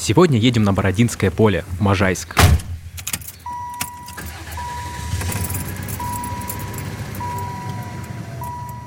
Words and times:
Сегодня 0.00 0.38
едем 0.38 0.62
на 0.62 0.72
Бородинское 0.72 1.30
поле, 1.30 1.62
в 1.78 1.82
Можайск. 1.82 2.34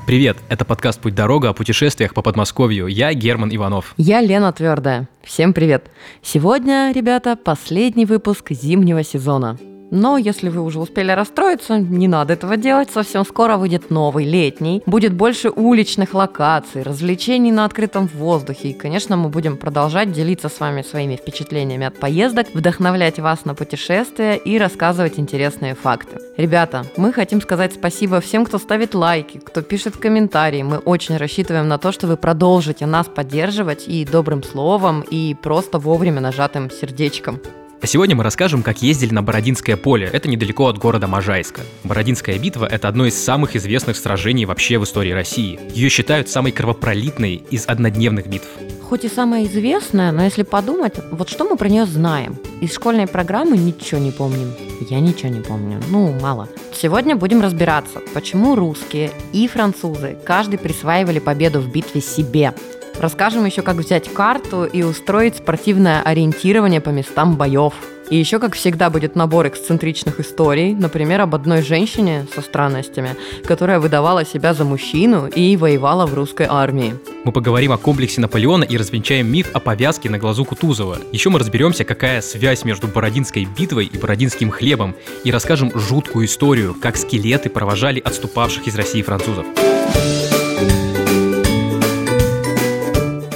Привет, 0.08 0.38
это 0.50 0.66
подкаст 0.66 1.00
«Путь 1.00 1.14
дорога» 1.14 1.50
о 1.50 1.54
путешествиях 1.54 2.16
по 2.16 2.24
Подмосковью. 2.24 2.88
Я 2.88 3.14
Герман 3.14 3.56
Иванов. 3.56 3.94
Я 3.96 4.22
Лена 4.22 4.52
Твердая. 4.54 5.08
Всем 5.24 5.54
привет. 5.54 5.86
Сегодня, 6.24 6.92
ребята, 6.92 7.36
последний 7.36 8.06
выпуск 8.08 8.50
зимнего 8.50 9.04
сезона. 9.04 9.60
Но 9.96 10.18
если 10.18 10.50
вы 10.50 10.62
уже 10.62 10.80
успели 10.80 11.12
расстроиться, 11.12 11.78
не 11.78 12.08
надо 12.08 12.34
этого 12.34 12.58
делать. 12.58 12.90
Совсем 12.90 13.24
скоро 13.24 13.58
выйдет 13.58 13.92
новый, 13.92 14.26
летний. 14.26 14.82
Будет 14.88 15.14
больше 15.14 15.52
уличных 15.52 16.16
локаций, 16.16 16.82
развлечений 16.82 17.52
на 17.52 17.66
открытом 17.66 18.08
воздухе. 18.08 18.70
И, 18.70 18.74
конечно, 18.74 19.18
мы 19.18 19.30
будем 19.30 19.56
продолжать 19.56 20.12
делиться 20.12 20.50
с 20.50 20.60
вами 20.60 20.82
своими 20.82 21.16
впечатлениями 21.16 21.86
от 21.86 22.00
поездок, 22.00 22.48
вдохновлять 22.56 23.20
вас 23.20 23.46
на 23.46 23.54
путешествия 23.54 24.36
и 24.36 24.58
рассказывать 24.58 25.20
интересные 25.20 25.76
факты. 25.76 26.18
Ребята, 26.38 26.88
мы 26.98 27.14
хотим 27.14 27.40
сказать 27.40 27.74
спасибо 27.74 28.20
всем, 28.20 28.46
кто 28.46 28.58
ставит 28.58 28.96
лайки, 28.96 29.38
кто 29.38 29.62
пишет 29.62 29.96
комментарии. 29.98 30.64
Мы 30.64 30.80
очень 30.80 31.18
рассчитываем 31.18 31.68
на 31.68 31.78
то, 31.78 31.92
что 31.92 32.08
вы 32.08 32.18
продолжите 32.18 32.88
нас 32.88 33.06
поддерживать 33.06 33.88
и 33.88 34.06
добрым 34.06 34.42
словом, 34.42 35.02
и 35.02 35.36
просто 35.36 35.78
вовремя 35.78 36.20
нажатым 36.20 36.72
сердечком. 36.72 37.40
А 37.84 37.86
сегодня 37.86 38.16
мы 38.16 38.24
расскажем, 38.24 38.64
как 38.64 38.82
ездили 38.82 39.14
на 39.14 39.22
Бородинское 39.22 39.76
поле. 39.76 40.10
Это 40.14 40.30
недалеко 40.30 40.68
от 40.68 40.78
города 40.78 41.06
Можайска. 41.06 41.64
Бородинская 41.84 42.40
битва– 42.40 42.66
это 42.72 42.88
одно 42.88 43.06
из 43.06 43.22
самых 43.22 43.58
известных 43.58 43.98
сражений 43.98 44.46
вообще 44.46 44.78
в 44.78 44.86
истории 44.86 45.12
России. 45.12 45.60
Ее 45.74 45.90
считают 45.90 46.30
самой 46.30 46.54
кровопролитной 46.54 47.44
из 47.50 47.68
однодневных 47.68 48.28
битв. 48.28 48.48
Хоть 48.84 49.04
и 49.04 49.10
самая 49.10 49.44
известная, 49.44 50.14
но 50.14 50.24
если 50.24 50.44
подумать, 50.44 50.94
вот 51.12 51.28
что 51.28 51.44
мы 51.44 51.58
про 51.58 51.68
нее 51.68 51.86
знаем? 51.86 52.38
Из 52.62 52.74
школьной 52.74 53.06
программы 53.06 53.58
ничего 53.58 54.00
не 54.00 54.12
помним. 54.12 54.54
Я 54.90 55.02
ничего 55.02 55.28
не 55.28 55.42
помню. 55.42 55.82
Ну, 55.90 56.18
мало. 56.22 56.48
Сегодня 56.74 57.18
будем 57.18 57.42
разбираться, 57.42 58.00
почему 58.14 58.56
русские 58.56 59.12
и 59.34 59.46
французы 59.50 60.16
каждый 60.24 60.58
присваивали 60.58 61.20
победу 61.20 61.60
в 61.60 61.70
битве 61.70 62.00
себе. 62.00 62.54
Расскажем 63.00 63.46
еще, 63.46 63.62
как 63.62 63.76
взять 63.78 64.14
карту 64.14 64.66
и 64.66 64.84
устроить 64.84 65.38
спортивное 65.38 66.02
ориентирование 66.02 66.82
по 66.82 66.90
местам 66.90 67.36
боев. 67.36 67.74
И 68.10 68.18
еще, 68.18 68.38
как 68.38 68.54
всегда, 68.54 68.90
будет 68.90 69.16
набор 69.16 69.48
эксцентричных 69.48 70.20
историй, 70.20 70.76
например, 70.76 71.22
об 71.22 71.36
одной 71.36 71.62
женщине 71.62 72.28
со 72.36 72.42
странностями, 72.42 73.16
которая 73.46 73.80
выдавала 73.80 74.26
себя 74.26 74.54
за 74.54 74.66
мужчину 74.66 75.28
и 75.28 75.56
воевала 75.58 76.06
в 76.06 76.14
русской 76.14 76.46
армии. 76.50 76.96
Мы 77.24 77.32
поговорим 77.32 77.72
о 77.72 77.78
комплексе 77.78 78.22
Наполеона 78.22 78.66
и 78.66 78.78
развенчаем 78.78 79.32
миф 79.32 79.50
о 79.54 79.60
повязке 79.60 80.10
на 80.10 80.20
глазу 80.20 80.46
Кутузова. 80.46 80.98
Еще 81.12 81.30
мы 81.30 81.40
разберемся, 81.40 81.86
какая 81.86 82.22
связь 82.22 82.66
между 82.66 82.88
Бородинской 82.88 83.48
битвой 83.58 83.86
и 83.86 83.98
Бородинским 83.98 84.52
хлебом, 84.52 84.96
и 85.24 85.32
расскажем 85.32 85.72
жуткую 85.74 86.26
историю, 86.26 86.76
как 86.80 86.98
скелеты 86.98 87.50
провожали 87.50 88.00
отступавших 88.00 88.68
из 88.68 88.76
России 88.76 89.02
французов. 89.02 89.46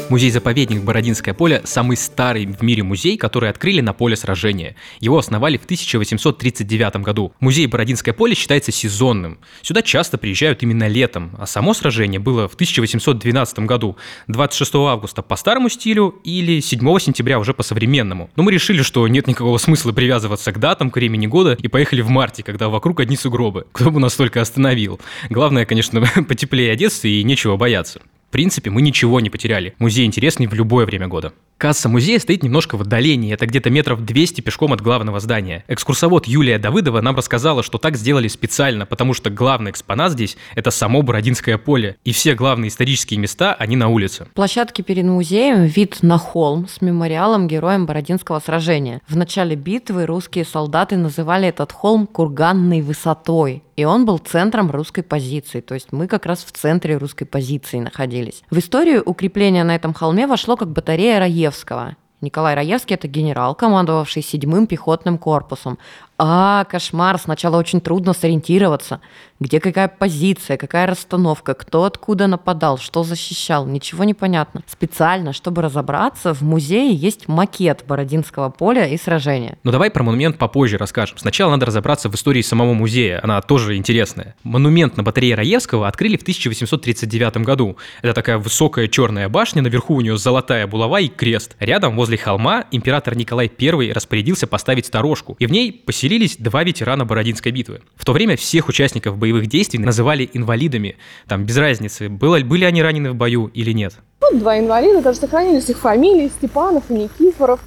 Музей-заповедник 0.10 0.84
Бородинское 0.84 1.34
поле– 1.34 1.62
самый 1.66 1.98
старый 1.98 2.46
в 2.46 2.62
мире 2.62 2.82
музей, 2.82 3.18
который 3.18 3.50
открыли 3.50 3.82
на 3.82 3.92
поле 3.92 4.16
сражения. 4.16 4.78
Его 5.02 5.18
основали 5.18 5.58
в 5.58 5.66
1839 5.66 6.96
году. 6.98 7.34
Музей 7.42 7.68
Бородинское 7.68 8.14
поле 8.14 8.34
считается 8.34 8.72
сезонным. 8.72 9.38
Сюда 9.62 9.82
часто 9.82 10.18
приезжают 10.18 10.64
именно 10.64 10.88
летом, 10.88 11.36
а 11.38 11.46
само 11.46 11.74
сражение 11.74 12.22
было 12.22 12.48
в 12.48 12.54
1812 12.54 13.60
году, 13.60 13.98
26 14.28 14.76
августа 14.76 15.22
по 15.22 15.36
старому 15.36 15.68
стилю 15.68 16.16
или 16.24 16.62
7 16.62 17.00
сентября 17.00 17.38
уже 17.38 17.54
по 17.54 17.64
современному. 17.64 18.30
Но 18.38 18.44
мы 18.44 18.54
решили, 18.54 18.84
что 18.84 19.06
нет 19.10 19.28
никакого 19.28 19.58
смысла 19.58 19.92
привязываться 19.92 20.54
к 20.54 20.60
датам, 20.60 20.90
к 20.90 20.96
времени 20.96 21.28
года 21.28 21.58
и 21.62 21.68
поехали 21.68 22.00
в 22.00 22.08
марте, 22.08 22.44
когда 22.44 22.70
вокруг 22.70 23.02
одни 23.02 23.18
сугробы. 23.18 23.66
Кто 23.74 23.92
бы 23.92 24.00
нас 24.00 24.16
только 24.16 24.40
остановил. 24.40 25.02
Главное, 25.30 25.66
конечно, 25.66 26.02
потеплее 26.30 26.72
одеться 26.72 27.10
и 27.10 27.22
нечего 27.24 27.58
бояться. 27.58 28.00
В 28.28 28.30
принципе, 28.30 28.70
мы 28.70 28.82
ничего 28.82 29.22
не 29.22 29.30
потеряли. 29.30 29.74
Музей 29.80 30.06
интересный 30.06 30.48
в 30.48 30.54
любое 30.54 30.86
время 30.86 31.08
года. 31.08 31.32
Касса 31.58 31.90
музея 31.90 32.20
стоит 32.20 32.44
немножко 32.44 32.78
в 32.78 32.82
отдалении, 32.82 33.34
это 33.34 33.48
где-то 33.48 33.72
метров 33.72 34.06
200 34.06 34.42
пешком 34.42 34.74
от 34.74 34.82
главного 34.82 35.20
здания. 35.20 35.64
Экскурсовод 35.68 36.28
Юлия 36.28 36.60
Давыдова 36.60 37.02
нам 37.02 37.16
рассказала, 37.16 37.64
что 37.64 37.80
так 37.80 37.98
сделали 37.98 38.28
специально, 38.28 38.86
потому 38.86 39.16
что 39.16 39.32
главный 39.32 39.72
экспонат 39.72 40.12
здесь– 40.12 40.38
это 40.56 40.70
само 40.70 41.02
Бородинское 41.02 41.58
поле, 41.58 41.98
и 42.04 42.12
все 42.12 42.36
главные 42.36 42.70
исторические 42.70 43.20
места, 43.20 43.56
они 43.56 43.76
на 43.76 43.88
улице. 43.88 44.28
Площадки 44.36 44.84
перед 44.84 45.06
музеем 45.06 45.64
вид 45.64 46.04
на 46.04 46.20
холм 46.20 46.68
с 46.68 46.80
мемориалом 46.82 47.48
героям 47.48 47.88
Бородинского 47.88 48.40
сражения. 48.40 49.02
В 49.08 49.18
начале 49.18 49.56
битвы 49.56 50.06
русские 50.06 50.46
солдаты 50.46 50.96
называли 50.96 51.48
этот 51.48 51.72
холм 51.72 52.06
курганной 52.06 52.82
высотой, 52.82 53.64
и 53.76 53.84
он 53.84 54.06
был 54.06 54.20
центром 54.20 54.70
русской 54.70 55.02
позиции, 55.02 55.62
то 55.62 55.74
есть 55.74 55.92
мы 55.92 56.08
как 56.08 56.28
раз 56.28 56.44
в 56.44 56.52
центре 56.52 56.98
русской 56.98 57.26
позиции 57.26 57.80
находились. 57.80 58.44
В 58.52 58.60
историю 58.60 59.02
укрепления 59.04 59.64
на 59.64 59.76
этом 59.76 59.94
холме 59.96 60.28
вошло 60.28 60.56
как 60.56 60.72
батарея 60.72 61.20
Раевского, 61.20 61.47
Раевского. 61.48 61.96
Николай 62.20 62.56
Раевский– 62.56 62.96
это 62.96 63.08
генерал, 63.08 63.56
командовавший 63.56 64.22
седьмым 64.22 64.68
пехотным 64.68 65.18
корпусом, 65.18 65.78
а, 66.20 66.66
кошмар, 66.66 67.20
сначала 67.20 67.58
очень 67.58 67.80
трудно 67.80 68.14
сориентироваться. 68.14 69.00
Где 69.40 69.60
какая 69.60 69.88
позиция, 69.88 70.58
какая 70.58 70.88
расстановка, 70.88 71.54
кто 71.54 71.84
откуда 71.84 72.26
нападал, 72.26 72.80
что 72.80 73.04
защищал, 73.04 73.68
ничего 73.68 74.04
не 74.04 74.16
понятно. 74.16 74.64
Специально, 74.66 75.32
чтобы 75.32 75.62
разобраться, 75.62 76.34
в 76.34 76.42
музее 76.42 76.92
есть 76.92 77.28
макет 77.28 77.84
Бородинского 77.88 78.50
поля 78.50 78.88
и 78.88 78.98
сражения. 78.98 79.60
Ну 79.64 79.72
давай 79.72 79.92
про 79.92 80.04
монумент 80.04 80.40
попозже 80.40 80.78
расскажем. 80.78 81.20
Сначала 81.20 81.52
надо 81.52 81.68
разобраться 81.68 82.10
в 82.10 82.16
истории 82.16 82.42
самого 82.42 82.74
музея, 82.74 83.20
она 83.24 83.40
тоже 83.42 83.76
интересная. 83.76 84.36
Монумент 84.42 84.98
на 84.98 85.04
батарее 85.04 85.36
Раевского 85.36 85.88
открыли 85.88 86.18
в 86.18 86.24
1839 86.24 87.38
году. 87.38 87.78
Это 88.02 88.14
такая 88.14 88.40
высокая 88.40 88.88
черная 88.88 89.30
башня, 89.30 89.62
наверху 89.62 89.94
у 89.94 90.02
нее 90.02 90.18
золотая 90.18 90.66
булава 90.66 91.00
и 91.00 91.10
крест. 91.10 91.56
Рядом, 91.60 91.96
возле 91.96 92.18
холма, 92.18 92.66
император 92.72 93.16
Николай 93.16 93.52
I 93.60 93.92
распорядился 93.92 94.48
поставить 94.48 94.88
сторожку, 94.88 95.36
и 95.38 95.46
в 95.46 95.52
ней 95.52 95.72
поселили 95.72 96.07
поселились 96.08 96.38
два 96.38 96.64
ветерана 96.64 97.04
Бородинской 97.04 97.52
битвы. 97.52 97.82
В 97.98 98.06
то 98.06 98.14
время 98.14 98.38
всех 98.38 98.70
участников 98.70 99.18
боевых 99.18 99.48
действий 99.48 99.78
называли 99.78 100.30
инвалидами. 100.32 100.96
Там 101.28 101.44
без 101.44 101.58
разницы, 101.58 102.08
было, 102.08 102.40
были 102.40 102.64
они 102.64 102.82
ранены 102.82 103.12
в 103.12 103.16
бою 103.16 103.48
или 103.54 103.74
нет. 103.74 103.94
Вот 104.22 104.40
два 104.40 104.58
инвалида, 104.58 105.02
даже 105.02 105.20
сохранились 105.20 105.68
их 105.68 105.80
фамилии, 105.80 106.30
Степанов 106.30 106.84
и 106.90 106.94
Никифоров. 106.94 107.60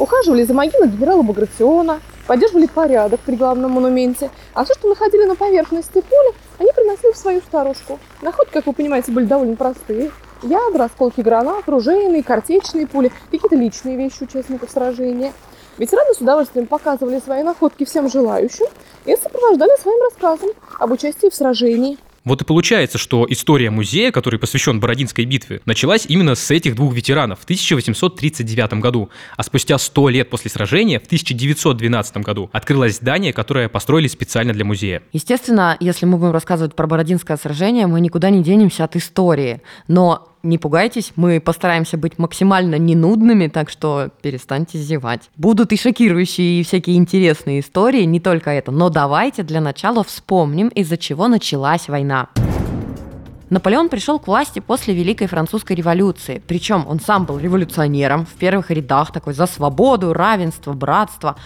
Ухаживали 0.00 0.42
за 0.42 0.52
могилой 0.52 0.88
генерала 0.88 1.22
Багратиона, 1.22 2.00
поддерживали 2.26 2.66
порядок 2.66 3.20
при 3.20 3.36
главном 3.36 3.70
монументе. 3.70 4.30
А 4.52 4.64
все, 4.64 4.74
что 4.74 4.88
находили 4.88 5.24
на 5.24 5.36
поверхности 5.36 6.02
поля, 6.02 6.32
они 6.58 6.72
приносили 6.74 7.12
в 7.12 7.16
свою 7.16 7.40
сторожку. 7.40 8.00
Находки, 8.20 8.52
как 8.52 8.66
вы 8.66 8.72
понимаете, 8.72 9.12
были 9.12 9.26
довольно 9.26 9.54
простые. 9.54 10.10
Ядра, 10.42 10.86
осколки 10.86 11.20
гранат, 11.20 11.68
ружейные, 11.68 12.24
картечные 12.24 12.88
пули, 12.88 13.12
какие-то 13.30 13.54
личные 13.54 13.96
вещи 13.96 14.24
участников 14.24 14.72
сражения– 14.72 15.32
Ветераны 15.78 16.14
с 16.14 16.20
удовольствием 16.20 16.66
показывали 16.66 17.20
свои 17.20 17.42
находки 17.42 17.84
всем 17.84 18.08
желающим 18.10 18.66
и 19.04 19.14
сопровождали 19.16 19.78
своим 19.80 20.02
рассказом 20.04 20.50
об 20.78 20.90
участии 20.90 21.28
в 21.28 21.34
сражении. 21.34 21.98
Вот 22.24 22.42
и 22.42 22.44
получается, 22.44 22.98
что 22.98 23.24
история 23.28 23.70
музея, 23.70 24.10
который 24.10 24.40
посвящен 24.40 24.80
Бородинской 24.80 25.24
битве, 25.26 25.60
началась 25.64 26.06
именно 26.06 26.34
с 26.34 26.50
этих 26.50 26.74
двух 26.74 26.92
ветеранов 26.92 27.38
в 27.38 27.44
1839 27.44 28.80
году, 28.80 29.10
а 29.36 29.44
спустя 29.44 29.78
100 29.78 30.08
лет 30.08 30.28
после 30.28 30.50
сражения, 30.50 30.98
в 30.98 31.04
1912 31.04 32.16
году, 32.16 32.50
открылось 32.52 32.96
здание, 32.96 33.32
которое 33.32 33.68
построили 33.68 34.08
специально 34.08 34.52
для 34.52 34.64
музея. 34.64 35.04
Естественно, 35.12 35.76
если 35.78 36.04
мы 36.04 36.18
будем 36.18 36.32
рассказывать 36.32 36.74
про 36.74 36.88
Бородинское 36.88 37.36
сражение, 37.36 37.86
мы 37.86 38.00
никуда 38.00 38.30
не 38.30 38.42
денемся 38.42 38.82
от 38.82 38.96
истории, 38.96 39.62
но 39.86 40.35
не 40.42 40.58
пугайтесь, 40.58 41.12
мы 41.16 41.40
постараемся 41.40 41.96
быть 41.96 42.18
максимально 42.18 42.76
ненудными, 42.76 43.48
так 43.48 43.70
что 43.70 44.10
перестаньте 44.22 44.78
зевать. 44.78 45.30
Будут 45.36 45.72
и 45.72 45.76
шокирующие, 45.76 46.60
и 46.60 46.62
всякие 46.62 46.96
интересные 46.96 47.60
истории, 47.60 48.02
не 48.02 48.20
только 48.20 48.50
это. 48.50 48.70
Но 48.70 48.88
давайте 48.88 49.42
для 49.42 49.60
начала 49.60 50.04
вспомним, 50.04 50.68
из-за 50.68 50.96
чего 50.96 51.28
началась 51.28 51.88
война. 51.88 52.28
Наполеон 53.48 53.88
пришел 53.88 54.18
к 54.18 54.26
власти 54.26 54.58
после 54.58 54.92
Великой 54.92 55.28
Французской 55.28 55.74
революции. 55.74 56.42
Причем 56.48 56.84
он 56.88 56.98
сам 56.98 57.26
был 57.26 57.38
революционером 57.38 58.26
в 58.26 58.32
первых 58.32 58.72
рядах, 58.72 59.12
такой 59.12 59.34
за 59.34 59.46
свободу, 59.46 60.12
равенство, 60.12 60.72
братство. 60.72 61.36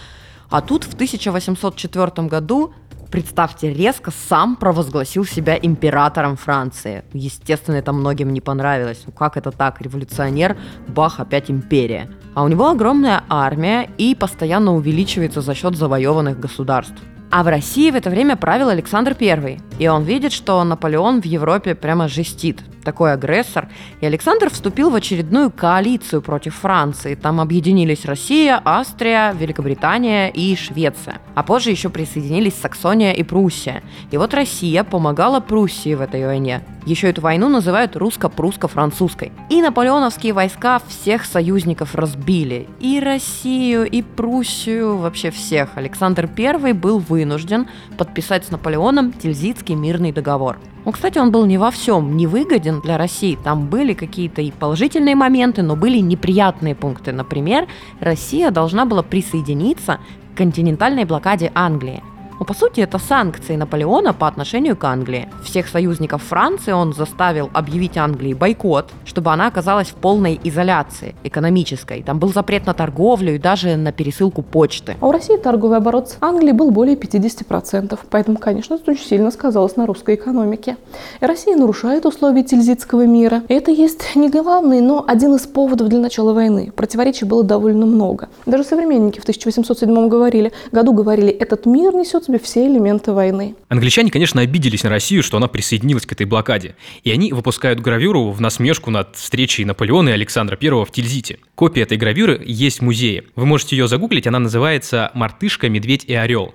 А 0.49 0.61
тут 0.61 0.83
в 0.83 0.95
1804 0.95 2.27
году 2.27 2.73
представьте, 3.11 3.73
резко 3.73 4.11
сам 4.11 4.55
провозгласил 4.55 5.25
себя 5.25 5.57
императором 5.61 6.37
Франции. 6.37 7.03
Естественно, 7.13 7.75
это 7.75 7.91
многим 7.93 8.33
не 8.33 8.41
понравилось. 8.41 9.03
Ну 9.05 9.11
как 9.11 9.37
это 9.37 9.51
так? 9.51 9.81
Революционер, 9.81 10.57
бах, 10.87 11.19
опять 11.19 11.51
империя. 11.51 12.09
А 12.33 12.43
у 12.43 12.47
него 12.47 12.69
огромная 12.69 13.23
армия 13.29 13.89
и 13.97 14.15
постоянно 14.15 14.73
увеличивается 14.73 15.41
за 15.41 15.53
счет 15.53 15.75
завоеванных 15.75 16.39
государств. 16.39 16.95
А 17.31 17.43
в 17.43 17.47
России 17.47 17.89
в 17.91 17.95
это 17.95 18.09
время 18.09 18.35
правил 18.35 18.67
Александр 18.67 19.15
I, 19.17 19.61
и 19.79 19.87
он 19.87 20.03
видит, 20.03 20.33
что 20.33 20.61
Наполеон 20.65 21.21
в 21.21 21.25
Европе 21.25 21.75
прямо 21.75 22.09
жестит, 22.09 22.59
такой 22.83 23.13
агрессор, 23.13 23.69
и 24.01 24.05
Александр 24.05 24.49
вступил 24.49 24.89
в 24.89 24.95
очередную 24.95 25.49
коалицию 25.49 26.21
против 26.21 26.55
Франции. 26.55 27.15
Там 27.15 27.39
объединились 27.39 28.03
Россия, 28.03 28.61
Австрия, 28.65 29.31
Великобритания 29.31 30.29
и 30.29 30.53
Швеция. 30.57 31.19
А 31.33 31.43
позже 31.43 31.69
еще 31.69 31.87
присоединились 31.87 32.55
Саксония 32.55 33.13
и 33.13 33.23
Пруссия. 33.23 33.81
И 34.11 34.17
вот 34.17 34.33
Россия 34.33 34.83
помогала 34.83 35.39
Пруссии 35.39 35.93
в 35.93 36.01
этой 36.01 36.25
войне. 36.25 36.61
Еще 36.85 37.09
эту 37.09 37.21
войну 37.21 37.47
называют 37.47 37.95
русско-прусско-французской. 37.95 39.31
И 39.49 39.61
наполеоновские 39.61 40.33
войска 40.33 40.81
всех 40.87 41.25
союзников 41.25 41.93
разбили. 41.93 42.67
И 42.79 42.99
Россию, 42.99 43.85
и 43.85 44.01
Пруссию, 44.01 44.97
вообще 44.97 45.29
всех. 45.29 45.69
Александр 45.75 46.29
I 46.37 46.73
был 46.73 46.99
вынужден 46.99 47.67
подписать 47.97 48.45
с 48.45 48.51
Наполеоном 48.51 49.11
Тильзитский 49.13 49.75
мирный 49.75 50.11
договор. 50.11 50.57
Ну, 50.83 50.91
кстати, 50.91 51.19
он 51.19 51.31
был 51.31 51.45
не 51.45 51.59
во 51.59 51.69
всем 51.69 52.17
невыгоден 52.17 52.81
для 52.81 52.97
России. 52.97 53.37
Там 53.43 53.67
были 53.67 53.93
какие-то 53.93 54.41
и 54.41 54.49
положительные 54.49 55.15
моменты, 55.15 55.61
но 55.61 55.75
были 55.75 55.99
неприятные 55.99 56.73
пункты. 56.73 57.11
Например, 57.11 57.67
Россия 57.99 58.49
должна 58.49 58.85
была 58.85 59.03
присоединиться 59.03 59.99
к 60.33 60.37
континентальной 60.37 61.05
блокаде 61.05 61.51
Англии. 61.53 62.01
Но 62.41 62.45
по 62.45 62.55
сути 62.55 62.81
это 62.81 62.97
санкции 62.97 63.55
Наполеона 63.55 64.13
по 64.13 64.27
отношению 64.27 64.75
к 64.75 64.83
Англии. 64.83 65.29
Всех 65.43 65.67
союзников 65.67 66.23
Франции 66.23 66.71
он 66.71 66.91
заставил 66.91 67.51
объявить 67.53 67.97
Англии 67.97 68.33
бойкот, 68.33 68.89
чтобы 69.05 69.31
она 69.31 69.45
оказалась 69.45 69.89
в 69.89 69.93
полной 69.93 70.41
изоляции 70.43 71.13
экономической. 71.23 72.01
Там 72.01 72.17
был 72.17 72.33
запрет 72.33 72.65
на 72.65 72.73
торговлю 72.73 73.35
и 73.35 73.37
даже 73.37 73.75
на 73.75 73.91
пересылку 73.91 74.41
почты. 74.41 74.97
А 74.99 75.05
у 75.05 75.11
России 75.11 75.37
торговый 75.37 75.77
оборот 75.77 76.09
с 76.09 76.17
Англией 76.19 76.53
был 76.53 76.71
более 76.71 76.95
50%, 76.95 77.99
поэтому, 78.09 78.39
конечно, 78.39 78.73
это 78.73 78.89
очень 78.89 79.05
сильно 79.05 79.29
сказалось 79.29 79.75
на 79.75 79.85
русской 79.85 80.15
экономике. 80.15 80.77
И 81.19 81.25
Россия 81.27 81.55
нарушает 81.55 82.07
условия 82.07 82.41
Тильзитского 82.41 83.05
мира. 83.05 83.43
И 83.49 83.53
это 83.53 83.69
есть 83.69 84.15
не 84.15 84.31
главный, 84.31 84.81
но 84.81 85.05
один 85.07 85.35
из 85.35 85.45
поводов 85.45 85.89
для 85.89 85.99
начала 85.99 86.33
войны. 86.33 86.73
Противоречий 86.75 87.25
было 87.25 87.43
довольно 87.43 87.85
много. 87.85 88.29
Даже 88.47 88.63
современники 88.63 89.19
в 89.19 89.23
1807 89.25 90.07
говорили, 90.07 90.51
году 90.71 90.93
говорили, 90.93 91.29
этот 91.29 91.67
мир 91.67 91.93
несет 91.93 92.30
себе 92.31 92.39
все 92.39 92.67
элементы 92.67 93.11
войны. 93.11 93.55
Англичане, 93.69 94.11
конечно, 94.11 94.41
обиделись 94.41 94.83
на 94.83 94.89
Россию, 94.89 95.23
что 95.23 95.37
она 95.37 95.47
присоединилась 95.47 96.05
к 96.05 96.11
этой 96.11 96.25
блокаде. 96.25 96.75
И 97.03 97.11
они 97.11 97.33
выпускают 97.33 97.79
гравюру 97.79 98.31
в 98.31 98.41
насмешку 98.41 98.91
над 98.91 99.15
встречей 99.15 99.65
Наполеона 99.65 100.09
и 100.09 100.13
Александра 100.13 100.57
I 100.61 100.69
в 100.85 100.91
Тильзите. 100.91 101.39
Копия 101.55 101.83
этой 101.83 101.97
гравюры 101.97 102.41
есть 102.45 102.79
в 102.79 102.83
музее. 102.83 103.25
Вы 103.35 103.45
можете 103.45 103.75
ее 103.75 103.87
загуглить, 103.87 104.27
она 104.27 104.39
называется 104.39 105.11
«Мартышка, 105.13 105.69
медведь 105.69 106.05
и 106.05 106.13
орел». 106.13 106.53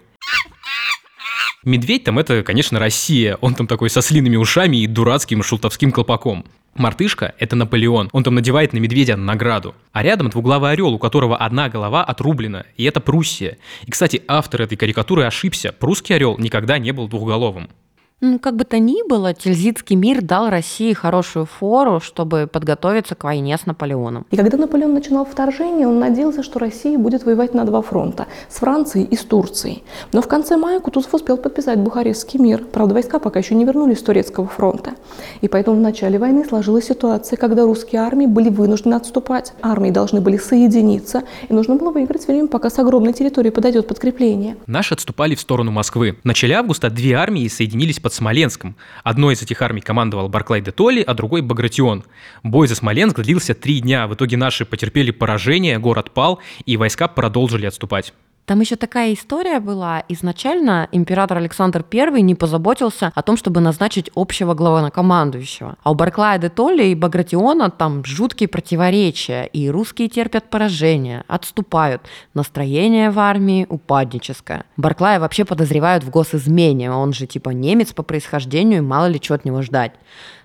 Медведь 1.66 2.04
там 2.04 2.16
это, 2.20 2.44
конечно, 2.44 2.78
Россия. 2.78 3.38
Он 3.40 3.56
там 3.56 3.66
такой 3.66 3.90
со 3.90 4.00
слиными 4.00 4.36
ушами 4.36 4.76
и 4.76 4.86
дурацким 4.86 5.42
шултовским 5.42 5.90
колпаком. 5.90 6.44
Мартышка– 6.76 7.34
это 7.40 7.56
Наполеон. 7.56 8.08
Он 8.12 8.22
там 8.22 8.36
надевает 8.36 8.72
на 8.72 8.78
медведя 8.78 9.16
награду. 9.16 9.74
А 9.90 10.04
рядом 10.04 10.30
двуглавый 10.30 10.70
орел, 10.70 10.94
у 10.94 11.00
которого 11.00 11.36
одна 11.36 11.68
голова 11.68 12.04
отрублена. 12.04 12.66
И 12.76 12.84
это 12.84 13.00
Пруссия. 13.00 13.58
И, 13.84 13.90
кстати, 13.90 14.22
автор 14.28 14.62
этой 14.62 14.76
карикатуры 14.76 15.24
ошибся. 15.24 15.72
Прусский 15.72 16.14
орел 16.14 16.38
никогда 16.38 16.78
не 16.78 16.92
был 16.92 17.08
двухголовым. 17.08 17.68
Ну, 18.22 18.38
как 18.38 18.56
бы 18.56 18.64
то 18.64 18.78
ни 18.78 19.06
было, 19.06 19.34
Тильзитский 19.34 19.94
мир 19.94 20.22
дал 20.22 20.48
России 20.48 20.94
хорошую 20.94 21.44
фору, 21.44 22.00
чтобы 22.00 22.48
подготовиться 22.50 23.14
к 23.14 23.24
войне 23.24 23.58
с 23.58 23.66
Наполеоном. 23.66 24.24
И 24.30 24.36
когда 24.38 24.56
Наполеон 24.56 24.94
начинал 24.94 25.26
вторжение, 25.26 25.86
он 25.86 25.98
надеялся, 25.98 26.42
что 26.42 26.58
Россия 26.58 26.96
будет 26.96 27.26
воевать 27.26 27.52
на 27.52 27.66
два 27.66 27.82
фронта– 27.82 28.26
с 28.48 28.56
Францией 28.56 29.04
и 29.04 29.16
с 29.16 29.20
Турцией. 29.20 29.84
Но 30.14 30.22
в 30.22 30.28
конце 30.28 30.56
мая 30.56 30.80
Кутузов 30.80 31.12
успел 31.12 31.36
подписать 31.36 31.78
Бухарестский 31.78 32.40
мир. 32.40 32.64
Правда, 32.64 32.94
войска 32.94 33.18
пока 33.18 33.40
еще 33.40 33.54
не 33.54 33.66
вернулись 33.66 33.98
с 33.98 34.02
Турецкого 34.02 34.48
фронта. 34.48 34.92
И 35.42 35.48
поэтому 35.48 35.76
в 35.76 35.80
начале 35.80 36.18
войны 36.18 36.46
сложилась 36.46 36.86
ситуация, 36.86 37.36
когда 37.36 37.64
русские 37.64 38.00
армии 38.00 38.24
были 38.24 38.48
вынуждены 38.48 38.94
отступать. 38.94 39.52
Армии 39.60 39.90
должны 39.90 40.22
были 40.22 40.38
соединиться, 40.38 41.24
и 41.50 41.52
нужно 41.52 41.74
было 41.74 41.90
выиграть 41.90 42.26
время, 42.26 42.48
пока 42.48 42.70
с 42.70 42.78
огромной 42.78 43.12
территории 43.12 43.50
подойдет 43.50 43.86
подкрепление. 43.88 44.56
Наши 44.66 44.94
отступали 44.94 45.34
в 45.34 45.40
сторону 45.42 45.70
Москвы. 45.70 46.16
В 46.22 46.24
начале 46.24 46.54
августа 46.54 46.88
две 46.88 47.12
армии 47.12 47.46
соединились 47.48 48.00
под 48.06 48.12
Смоленском. 48.12 48.76
Одной 49.02 49.34
из 49.34 49.42
этих 49.42 49.60
армий 49.62 49.80
командовал 49.80 50.28
Барклай 50.28 50.60
де 50.60 50.70
Толли, 50.70 51.02
а 51.02 51.12
другой 51.12 51.40
Багратион. 51.40 52.04
Бой 52.44 52.68
за 52.68 52.76
Смоленск 52.76 53.18
длился 53.18 53.52
три 53.52 53.80
дня. 53.80 54.06
В 54.06 54.14
итоге 54.14 54.36
наши 54.36 54.64
потерпели 54.64 55.10
поражение, 55.10 55.80
город 55.80 56.12
пал, 56.12 56.38
и 56.66 56.76
войска 56.76 57.08
продолжили 57.08 57.66
отступать. 57.66 58.14
Там 58.46 58.60
еще 58.60 58.76
такая 58.76 59.12
история 59.12 59.58
была. 59.58 60.04
Изначально 60.08 60.88
император 60.92 61.38
Александр 61.38 61.84
I 61.92 62.20
не 62.22 62.36
позаботился 62.36 63.10
о 63.12 63.22
том, 63.22 63.36
чтобы 63.36 63.60
назначить 63.60 64.08
общего 64.14 64.54
главнокомандующего. 64.54 65.76
А 65.82 65.90
у 65.90 65.94
Барклая 65.96 66.38
де 66.38 66.48
Толли 66.48 66.84
и 66.84 66.94
Багратиона 66.94 67.70
там 67.70 68.04
жуткие 68.04 68.48
противоречия, 68.48 69.46
и 69.46 69.68
русские 69.68 70.08
терпят 70.08 70.48
поражение, 70.48 71.24
отступают. 71.26 72.02
Настроение 72.34 73.10
в 73.10 73.18
армии 73.18 73.66
упадническое. 73.68 74.64
Барклая 74.76 75.18
вообще 75.18 75.44
подозревают 75.44 76.04
в 76.04 76.10
госизмене, 76.10 76.92
он 76.92 77.12
же 77.12 77.26
типа 77.26 77.50
немец 77.50 77.92
по 77.92 78.04
происхождению, 78.04 78.78
и 78.78 78.86
мало 78.86 79.06
ли 79.06 79.20
что 79.20 79.34
от 79.34 79.44
него 79.44 79.62
ждать. 79.62 79.92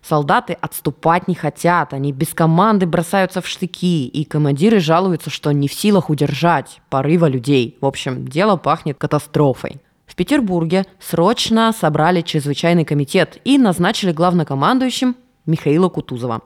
Солдаты 0.01 0.53
отступать 0.53 1.27
не 1.27 1.35
хотят, 1.35 1.93
они 1.93 2.11
без 2.11 2.33
команды 2.33 2.85
бросаются 2.85 3.41
в 3.41 3.47
штыки, 3.47 4.07
и 4.07 4.23
командиры 4.25 4.79
жалуются, 4.79 5.29
что 5.29 5.51
не 5.51 5.67
в 5.67 5.73
силах 5.73 6.09
удержать 6.09 6.81
порыва 6.89 7.27
людей. 7.27 7.77
В 7.81 7.85
общем, 7.85 8.27
дело 8.27 8.57
пахнет 8.57 8.97
катастрофой. 8.97 9.81
В 10.07 10.15
Петербурге 10.15 10.85
срочно 10.99 11.71
собрали 11.71 12.21
чрезвычайный 12.21 12.83
комитет 12.83 13.39
и 13.45 13.57
назначили 13.57 14.11
главнокомандующим 14.11 15.15
Михаила 15.45 15.89
Кутузова. 15.89 16.41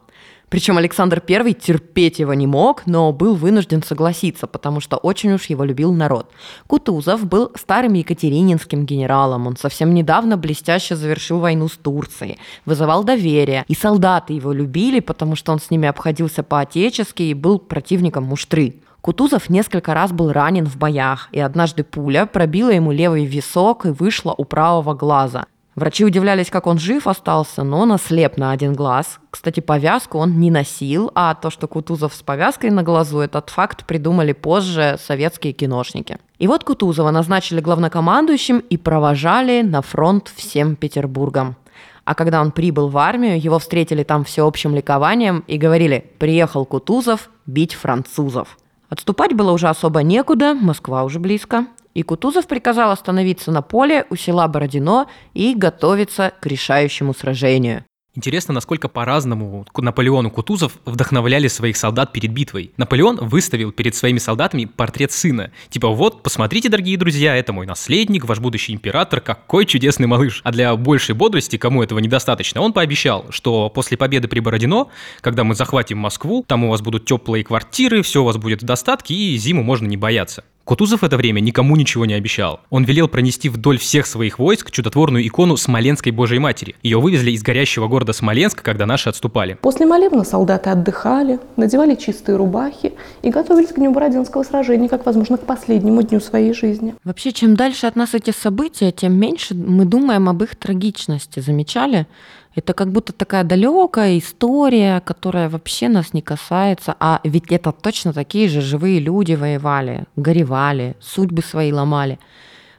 Причем 0.49 0.77
Александр 0.77 1.21
I 1.27 1.53
терпеть 1.53 2.19
его 2.19 2.33
не 2.33 2.47
мог, 2.47 2.85
но 2.85 3.11
был 3.11 3.35
вынужден 3.35 3.83
согласиться, 3.83 4.47
потому 4.47 4.79
что 4.79 4.97
очень 4.97 5.33
уж 5.33 5.45
его 5.45 5.63
любил 5.63 5.91
народ. 5.93 6.29
Кутузов 6.67 7.25
был 7.25 7.51
старым 7.55 7.93
екатерининским 7.93 8.85
генералом, 8.85 9.47
он 9.47 9.57
совсем 9.57 9.93
недавно 9.93 10.37
блестяще 10.37 10.95
завершил 10.95 11.39
войну 11.39 11.67
с 11.67 11.73
Турцией, 11.77 12.37
вызывал 12.65 13.03
доверие, 13.03 13.65
и 13.67 13.75
солдаты 13.75 14.33
его 14.33 14.51
любили, 14.51 14.99
потому 14.99 15.35
что 15.35 15.51
он 15.51 15.59
с 15.59 15.71
ними 15.71 15.87
обходился 15.87 16.43
по-отечески 16.43 17.23
и 17.23 17.33
был 17.33 17.59
противником 17.59 18.25
муштры. 18.25 18.75
Кутузов 19.01 19.49
несколько 19.49 19.93
раз 19.93 20.11
был 20.11 20.31
ранен 20.31 20.65
в 20.65 20.77
боях, 20.77 21.29
и 21.31 21.39
однажды 21.39 21.83
пуля 21.83 22.25
пробила 22.25 22.71
ему 22.71 22.91
левый 22.91 23.25
висок 23.25 23.85
и 23.85 23.89
вышла 23.89 24.33
у 24.35 24.45
правого 24.45 24.95
глаза. 24.95 25.45
Врачи 25.75 26.05
удивлялись, 26.05 26.49
как 26.49 26.67
он 26.67 26.79
жив 26.79 27.05
остался, 27.05 27.63
но 27.63 27.81
он 27.81 27.91
ослеп 27.91 28.37
на 28.37 28.51
один 28.51 28.73
глаз. 28.73 29.19
Кстати, 29.29 29.59
повязку 29.59 30.17
он 30.17 30.39
не 30.39 30.49
носил, 30.49 31.11
а 31.15 31.35
то, 31.35 31.49
что 31.49 31.67
Кутузов 31.67 32.13
с 32.13 32.21
повязкой 32.21 32.69
на 32.69 32.81
глазу, 32.81 33.19
этот 33.19 33.49
факт 33.49 33.85
придумали 33.85 34.31
позже 34.31 34.97
советские 35.05 35.51
киношники. 35.51 36.17
И 36.39 36.47
вот 36.47 36.63
Кутузова 36.63 37.11
назначили 37.11 37.59
главнокомандующим 37.59 38.59
и 38.59 38.77
провожали 38.77 39.63
на 39.63 39.81
фронт 39.81 40.31
всем 40.33 40.77
Петербургом. 40.77 41.57
А 42.05 42.15
когда 42.15 42.39
он 42.39 42.51
прибыл 42.51 42.87
в 42.87 42.97
армию, 42.97 43.41
его 43.41 43.59
встретили 43.59 44.03
там 44.03 44.23
всеобщим 44.23 44.75
ликованием 44.75 45.43
и 45.47 45.57
говорили 45.57 46.09
«Приехал 46.19 46.63
Кутузов 46.63 47.29
бить 47.47 47.73
французов». 47.73 48.57
Отступать 48.87 49.33
было 49.33 49.51
уже 49.51 49.67
особо 49.67 50.03
некуда, 50.03 50.53
Москва 50.53 51.03
уже 51.03 51.19
близко 51.19 51.65
и 51.95 52.03
Кутузов 52.03 52.45
приказал 52.45 52.91
остановиться 52.91 53.51
на 53.51 53.63
поле 53.63 54.05
у 54.11 54.15
села 54.15 54.47
Бородино 54.47 55.07
и 55.33 55.55
готовиться 55.55 56.33
к 56.39 56.45
решающему 56.45 57.15
сражению. 57.15 57.85
Интересно, 58.17 58.53
насколько 58.53 58.87
по-разному 58.87 59.65
Наполеон 59.75 60.27
и 60.27 60.29
Кутузов 60.29 60.77
вдохновляли 60.85 61.49
своих 61.49 61.75
солдат 61.75 62.13
перед 62.13 62.31
битвой. 62.31 62.71
Наполеон 62.77 63.17
выставил 63.17 63.73
перед 63.73 63.93
своими 63.93 64.19
солдатами 64.19 64.65
портрет 64.65 65.11
сына. 65.11 65.51
Типа, 65.69 65.89
вот, 65.89 66.23
посмотрите, 66.23 66.69
дорогие 66.69 66.97
друзья, 66.97 67.35
это 67.35 67.51
мой 67.51 67.65
наследник, 67.65 68.23
ваш 68.23 68.39
будущий 68.39 68.71
император, 68.71 69.19
какой 69.19 69.65
чудесный 69.65 70.07
малыш. 70.07 70.39
А 70.45 70.53
для 70.53 70.73
большей 70.77 71.13
бодрости, 71.13 71.57
кому 71.57 71.83
этого 71.83 71.99
недостаточно, 71.99 72.61
он 72.61 72.71
пообещал, 72.71 73.25
что 73.31 73.69
после 73.69 73.97
победы 73.97 74.29
при 74.29 74.39
Бородино, 74.39 74.87
когда 75.19 75.43
мы 75.43 75.53
захватим 75.53 75.97
Москву, 75.97 76.45
там 76.47 76.63
у 76.63 76.69
вас 76.69 76.81
будут 76.81 77.05
теплые 77.05 77.43
квартиры, 77.43 78.01
все 78.01 78.21
у 78.21 78.25
вас 78.25 78.37
будет 78.37 78.63
в 78.63 78.65
достатке, 78.65 79.13
и 79.13 79.35
зиму 79.35 79.61
можно 79.61 79.87
не 79.87 79.97
бояться. 79.97 80.45
Кутузов 80.65 81.01
в 81.01 81.05
это 81.05 81.15
время 81.15 81.41
никому 81.41 81.75
ничего 81.75 82.07
не 82.07 82.15
обещал. 82.15 82.59
Он 82.71 82.85
велел 82.85 83.07
пронести 83.07 83.49
вдоль 83.49 83.77
всех 83.77 84.07
своих 84.07 84.39
войск 84.39 84.71
чудотворную 84.71 85.25
икону 85.27 85.57
Смоленской 85.57 86.11
Божьей 86.11 86.39
Матери. 86.39 86.75
Ее 86.81 86.99
вывезли 86.99 87.29
из 87.29 87.43
горящего 87.43 87.87
города 87.87 88.13
Смоленска, 88.13 88.63
когда 88.63 88.87
наши 88.87 89.07
отступали. 89.07 89.59
После 89.61 89.85
молебна 89.85 90.23
солдаты 90.23 90.71
отдыхали, 90.71 91.39
надевали 91.55 91.93
чистые 91.93 92.37
рубахи 92.37 92.93
и 93.21 93.29
готовились 93.29 93.73
к 93.73 93.75
дню 93.75 93.91
Бородинского 93.91 94.41
сражения, 94.41 94.89
как, 94.89 95.05
возможно, 95.05 95.37
к 95.37 95.45
последнему 95.45 96.01
дню 96.01 96.19
своей 96.19 96.51
жизни. 96.51 96.95
Вообще, 97.03 97.31
чем 97.31 97.55
дальше 97.55 97.85
от 97.85 97.95
нас 97.95 98.15
эти 98.15 98.31
события, 98.31 98.91
тем 98.91 99.13
меньше 99.13 99.53
мы 99.53 99.85
думаем 99.85 100.27
об 100.27 100.41
их 100.41 100.55
трагичности. 100.55 101.41
Замечали? 101.41 102.07
Это 102.55 102.73
как 102.73 102.91
будто 102.91 103.11
такая 103.11 103.43
далекая 103.43 104.17
история, 104.17 105.01
которая 105.01 105.49
вообще 105.49 105.89
нас 105.89 106.13
не 106.13 106.21
касается. 106.21 106.95
А 106.99 107.19
ведь 107.25 107.51
это 107.51 107.73
точно 107.73 108.13
такие 108.13 108.47
же 108.47 108.61
живые 108.61 108.99
люди 108.99 109.33
воевали, 109.33 110.05
горевали, 110.15 110.95
судьбы 111.01 111.41
свои 111.41 111.73
ломали. 111.73 112.17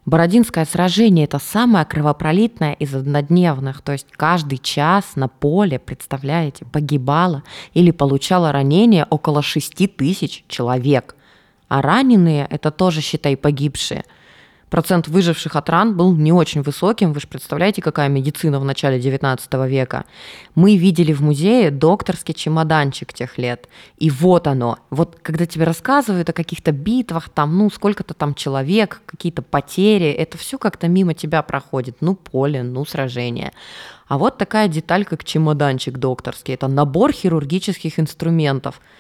Бородинское 0.07 0.65
сражение– 0.65 1.25
это 1.27 1.39
самое 1.39 1.85
кровопролитное 1.85 2.75
из 2.75 2.95
однодневных, 2.95 3.83
то 3.83 3.91
есть 3.91 4.07
каждый 4.13 4.59
час 4.59 5.17
на 5.17 5.27
поле, 5.27 5.81
представляете, 5.81 6.65
погибало 6.65 7.43
или 7.75 7.91
получало 7.91 8.53
ранение 8.53 9.05
около 9.11 9.43
6 9.43 9.97
тысяч 9.97 10.45
человек. 10.47 11.17
А 11.69 11.83
раненые– 11.83 12.47
это 12.51 12.71
тоже, 12.71 13.01
считай, 13.01 13.37
погибшие– 13.37 14.05
процент 14.71 15.09
выживших 15.09 15.57
от 15.57 15.69
ран 15.69 15.97
был 15.97 16.15
не 16.15 16.33
очень 16.33 16.63
высоким. 16.63 17.13
Вы 17.13 17.21
же 17.21 17.29
представляете, 17.29 17.83
какая 17.83 18.09
медицина 18.09 18.61
в 18.61 18.65
начале 18.65 19.01
19 19.01 19.53
века. 19.69 20.05
Мы 20.55 20.77
видели 20.77 21.13
в 21.13 21.21
музее 21.21 21.71
докторский 21.71 22.35
чемоданчик 22.35 23.13
тех 23.13 23.39
лет. 23.39 23.69
И 23.99 24.11
вот 24.11 24.47
оно. 24.47 24.79
Вот 24.91 25.19
когда 25.23 25.47
тебе 25.47 25.65
рассказывают 25.65 26.29
о 26.29 26.33
каких-то 26.33 26.73
битвах, 26.73 27.29
там, 27.29 27.57
ну, 27.57 27.71
сколько-то 27.71 28.15
там 28.15 28.35
человек, 28.35 29.03
какие-то 29.07 29.43
потери, 29.43 30.11
это 30.11 30.39
все 30.39 30.59
как-то 30.59 30.89
мимо 30.89 31.15
тебя 31.15 31.43
проходит. 31.43 31.97
Ну, 32.01 32.15
поле, 32.15 32.63
ну, 32.63 32.85
сражение. 32.85 33.53
А 34.09 34.19
вот 34.19 34.39
такая 34.39 34.69
деталь, 34.69 35.05
как 35.05 35.25
чемоданчик 35.25 35.99
докторский. 35.99 36.55
Это 36.55 36.69
набор 36.69 37.13
хирургических 37.13 37.99
инструментов– 37.99 38.81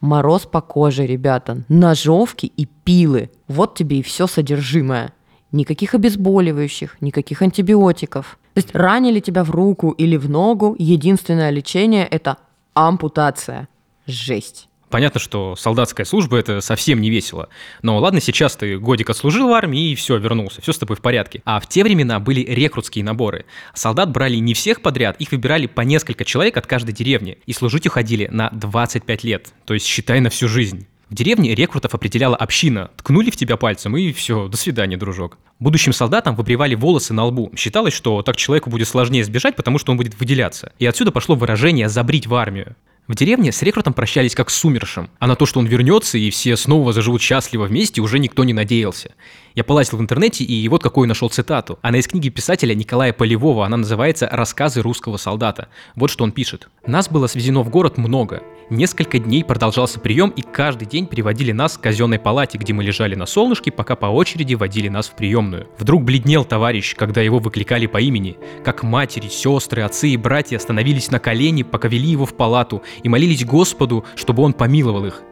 Мороз 0.00 0.42
по 0.42 0.60
коже, 0.60 1.06
ребята, 1.06 1.64
ножовки 1.68 2.46
и 2.46 2.66
пилы. 2.66 3.30
Вот 3.48 3.74
тебе 3.74 3.98
и 3.98 4.02
все 4.02 4.26
содержимое. 4.26 5.12
Никаких 5.52 5.94
обезболивающих, 5.94 7.00
никаких 7.00 7.40
антибиотиков. 7.42 8.38
То 8.54 8.58
есть 8.58 8.74
ранили 8.74 9.20
тебя 9.20 9.44
в 9.44 9.50
руку 9.50 9.90
или 9.90 10.16
в 10.16 10.28
ногу, 10.28 10.76
единственное 10.78 11.50
лечение– 11.50 12.06
это 12.10 12.38
ампутация. 12.74 13.68
Жесть. 14.06 14.68
Понятно, 14.94 15.18
что 15.18 15.56
солдатская 15.56 16.06
служба 16.06 16.36
это 16.36 16.60
совсем 16.60 17.00
не 17.00 17.10
весело. 17.10 17.48
Но 17.82 17.98
ладно, 17.98 18.20
сейчас 18.20 18.54
ты 18.54 18.78
годик 18.78 19.10
отслужил 19.10 19.48
в 19.48 19.52
армии 19.52 19.90
и 19.90 19.96
все, 19.96 20.18
вернулся, 20.18 20.62
все 20.62 20.72
с 20.72 20.78
тобой 20.78 20.96
в 20.96 21.00
порядке. 21.00 21.42
А 21.44 21.58
в 21.58 21.68
те 21.68 21.82
времена 21.82 22.20
были 22.20 22.42
рекрутские 22.42 23.04
наборы. 23.04 23.44
Солдат 23.74 24.12
брали 24.12 24.36
не 24.36 24.54
всех 24.54 24.82
подряд, 24.82 25.16
их 25.18 25.32
выбирали 25.32 25.66
по 25.66 25.80
несколько 25.80 26.24
человек 26.24 26.56
от 26.58 26.68
каждой 26.68 26.92
деревни. 26.92 27.38
И 27.44 27.52
служить 27.52 27.88
уходили 27.88 28.28
на 28.30 28.50
25 28.50 29.24
лет, 29.24 29.52
то 29.64 29.74
есть 29.74 29.84
считай 29.84 30.20
на 30.20 30.30
всю 30.30 30.46
жизнь. 30.46 30.86
В 31.10 31.14
деревне 31.16 31.56
рекрутов 31.56 31.92
определяла 31.96 32.36
община. 32.36 32.92
Ткнули 32.96 33.30
в 33.30 33.36
тебя 33.36 33.56
пальцем 33.56 33.96
и 33.96 34.12
все, 34.12 34.46
до 34.46 34.56
свидания, 34.56 34.96
дружок. 34.96 35.38
Будущим 35.58 35.92
солдатам 35.92 36.36
выбривали 36.36 36.76
волосы 36.76 37.14
на 37.14 37.24
лбу. 37.24 37.50
Считалось, 37.56 37.94
что 37.94 38.22
так 38.22 38.36
человеку 38.36 38.70
будет 38.70 38.86
сложнее 38.86 39.24
сбежать, 39.24 39.56
потому 39.56 39.78
что 39.78 39.90
он 39.90 39.98
будет 39.98 40.18
выделяться. 40.20 40.72
И 40.78 40.86
отсюда 40.86 41.10
пошло 41.10 41.34
выражение 41.34 41.88
«забрить 41.88 42.28
в 42.28 42.34
армию». 42.36 42.76
В 43.06 43.14
деревне 43.14 43.52
с 43.52 43.60
рекрутом 43.60 43.92
прощались 43.92 44.34
как 44.34 44.48
с 44.48 44.64
умершим, 44.64 45.10
а 45.18 45.26
на 45.26 45.36
то, 45.36 45.44
что 45.44 45.60
он 45.60 45.66
вернется 45.66 46.16
и 46.16 46.30
все 46.30 46.56
снова 46.56 46.94
заживут 46.94 47.20
счастливо 47.20 47.66
вместе, 47.66 48.00
уже 48.00 48.18
никто 48.18 48.44
не 48.44 48.54
надеялся. 48.54 49.12
Я 49.54 49.62
полазил 49.62 49.98
в 49.98 50.00
интернете 50.00 50.42
и 50.42 50.66
вот 50.68 50.82
какую 50.82 51.06
нашел 51.06 51.28
цитату. 51.28 51.78
Она 51.82 51.98
из 51.98 52.08
книги 52.08 52.30
писателя 52.30 52.74
Николая 52.74 53.12
Полевого, 53.12 53.66
она 53.66 53.76
называется 53.76 54.26
«Рассказы 54.32 54.80
русского 54.80 55.18
солдата». 55.18 55.68
Вот 55.94 56.10
что 56.10 56.24
он 56.24 56.32
пишет. 56.32 56.68
«Нас 56.86 57.10
было 57.10 57.26
свезено 57.26 57.62
в 57.62 57.68
город 57.68 57.98
много. 57.98 58.42
Несколько 58.70 59.18
дней 59.18 59.44
продолжался 59.44 60.00
прием, 60.00 60.30
и 60.30 60.40
каждый 60.40 60.88
день 60.88 61.06
приводили 61.06 61.52
нас 61.52 61.76
к 61.76 61.82
казенной 61.82 62.18
палате, 62.18 62.56
где 62.56 62.72
мы 62.72 62.82
лежали 62.82 63.14
на 63.14 63.26
солнышке, 63.26 63.70
пока 63.70 63.94
по 63.94 64.06
очереди 64.06 64.54
водили 64.54 64.88
нас 64.88 65.06
в 65.06 65.14
приемную. 65.14 65.68
Вдруг 65.78 66.02
бледнел 66.02 66.44
товарищ, 66.46 66.96
когда 66.96 67.20
его 67.20 67.38
выкликали 67.38 67.86
по 67.86 67.98
имени. 67.98 68.38
Как 68.64 68.82
матери, 68.82 69.28
сестры, 69.28 69.82
отцы 69.82 70.08
и 70.08 70.16
братья 70.16 70.58
становились 70.58 71.10
на 71.10 71.20
колени, 71.20 71.62
пока 71.62 71.88
вели 71.88 72.08
его 72.08 72.24
в 72.24 72.34
палату, 72.34 72.82
и 73.02 73.08
молились 73.08 73.44
Господу, 73.44 74.04
чтобы 74.16 74.42
он 74.42 74.52
помиловал 74.52 75.04
их 75.06 75.22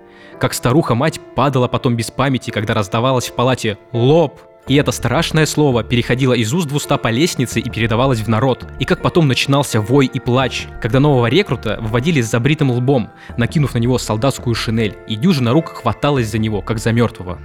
как 0.42 0.54
старуха-мать 0.54 1.20
падала 1.36 1.68
потом 1.68 1.94
без 1.94 2.10
памяти, 2.10 2.50
когда 2.50 2.74
раздавалась 2.74 3.28
в 3.28 3.34
палате 3.34 3.78
«лоб», 3.92 4.40
и 4.66 4.74
это 4.74 4.90
страшное 4.90 5.46
слово 5.46 5.84
переходило 5.84 6.32
из 6.32 6.52
уст 6.52 6.70
в 6.70 6.74
уста 6.74 6.96
по 6.96 7.08
лестнице 7.08 7.60
и 7.60 7.70
передавалось 7.70 8.20
в 8.20 8.28
народ. 8.28 8.66
И 8.80 8.84
как 8.84 9.02
потом 9.02 9.28
начинался 9.28 9.80
вой 9.80 10.06
и 10.06 10.18
плач, 10.18 10.66
когда 10.80 10.98
нового 10.98 11.26
рекрута 11.26 11.78
выводили 11.80 12.20
с 12.20 12.30
забритым 12.30 12.72
лбом, 12.72 13.10
накинув 13.36 13.74
на 13.74 13.78
него 13.78 13.98
солдатскую 13.98 14.54
шинель, 14.56 14.96
и 15.06 15.14
дюжина 15.14 15.52
рук 15.52 15.68
хваталась 15.68 16.28
за 16.28 16.38
него, 16.38 16.60
как 16.60 16.78
за 16.78 16.92
мертвого. 16.92 17.38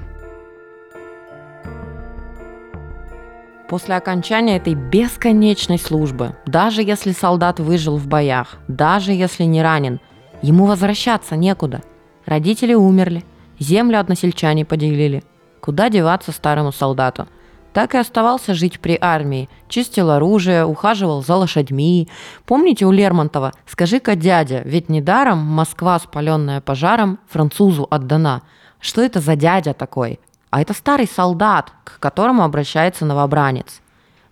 После 3.70 3.96
окончания 3.96 4.58
этой 4.58 4.76
бесконечной 4.76 5.78
службы, 5.78 6.36
даже 6.46 6.82
если 6.82 7.12
солдат 7.12 7.60
выжил 7.60 7.98
в 7.98 8.08
боях, 8.08 8.58
даже 8.68 9.12
если 9.12 9.44
не 9.44 9.62
ранен, 9.62 10.00
ему 10.42 10.66
возвращаться 10.66 11.36
некуда– 11.36 11.82
Родители 12.28 12.74
умерли, 12.74 13.24
землю 13.58 14.02
односельчане 14.02 14.66
поделили. 14.66 15.24
Куда 15.62 15.90
деваться 15.90 16.34
старому 16.34 16.74
солдату? 16.74 17.26
Так 17.72 17.96
и 17.96 17.98
оставался 17.98 18.54
жить 18.54 18.82
при 18.82 18.98
армии. 19.00 19.48
Чистил 19.70 20.12
оружие, 20.12 20.66
ухаживал 20.66 21.24
за 21.24 21.36
лошадьми. 21.36 22.10
Помните 22.46 22.86
у 22.86 22.92
Лермонтова 22.92 23.54
«Скажи-ка, 23.66 24.18
дядя, 24.18 24.62
ведь 24.66 24.90
недаром 24.90 25.38
Москва, 25.38 25.98
спаленная 26.00 26.60
пожаром, 26.60 27.18
французу 27.30 27.88
отдана». 27.90 28.42
Что 28.82 29.02
это 29.02 29.22
за 29.22 29.38
дядя 29.38 29.74
такой? 29.74 30.20
А 30.50 30.62
это 30.62 30.74
старый 30.74 31.08
солдат, 31.08 31.72
к 31.84 32.00
которому 32.00 32.44
обращается 32.44 33.06
новобранец– 33.06 33.82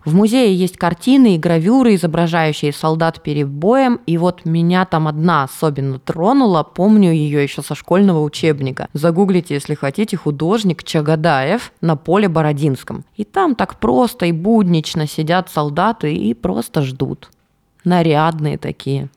в 0.06 0.14
музее 0.14 0.54
есть 0.54 0.76
картины 0.76 1.34
и 1.34 1.38
гравюры, 1.38 1.96
изображающие 1.96 2.72
солдат 2.72 3.24
перед 3.24 3.48
боем, 3.48 3.98
и 4.06 4.18
вот 4.18 4.44
меня 4.44 4.84
там 4.84 5.08
одна 5.08 5.42
особенно 5.42 5.98
тронула, 5.98 6.62
помню 6.62 7.10
ее 7.10 7.42
еще 7.42 7.60
со 7.60 7.74
школьного 7.74 8.22
учебника. 8.22 8.88
Загуглите, 8.92 9.54
если 9.54 9.74
хотите, 9.74 10.16
художник 10.16 10.84
Чагадаев 10.84 11.72
на 11.80 11.96
поле 11.96 12.28
Бородинском. 12.28 13.04
И 13.16 13.24
там 13.24 13.56
так 13.56 13.80
просто 13.80 14.26
и 14.26 14.32
буднично 14.32 15.08
сидят 15.08 15.50
солдаты 15.50 16.14
и 16.14 16.34
просто 16.34 16.82
ждут. 16.82 17.28
Нарядные 17.82 18.58
такие. 18.58 19.08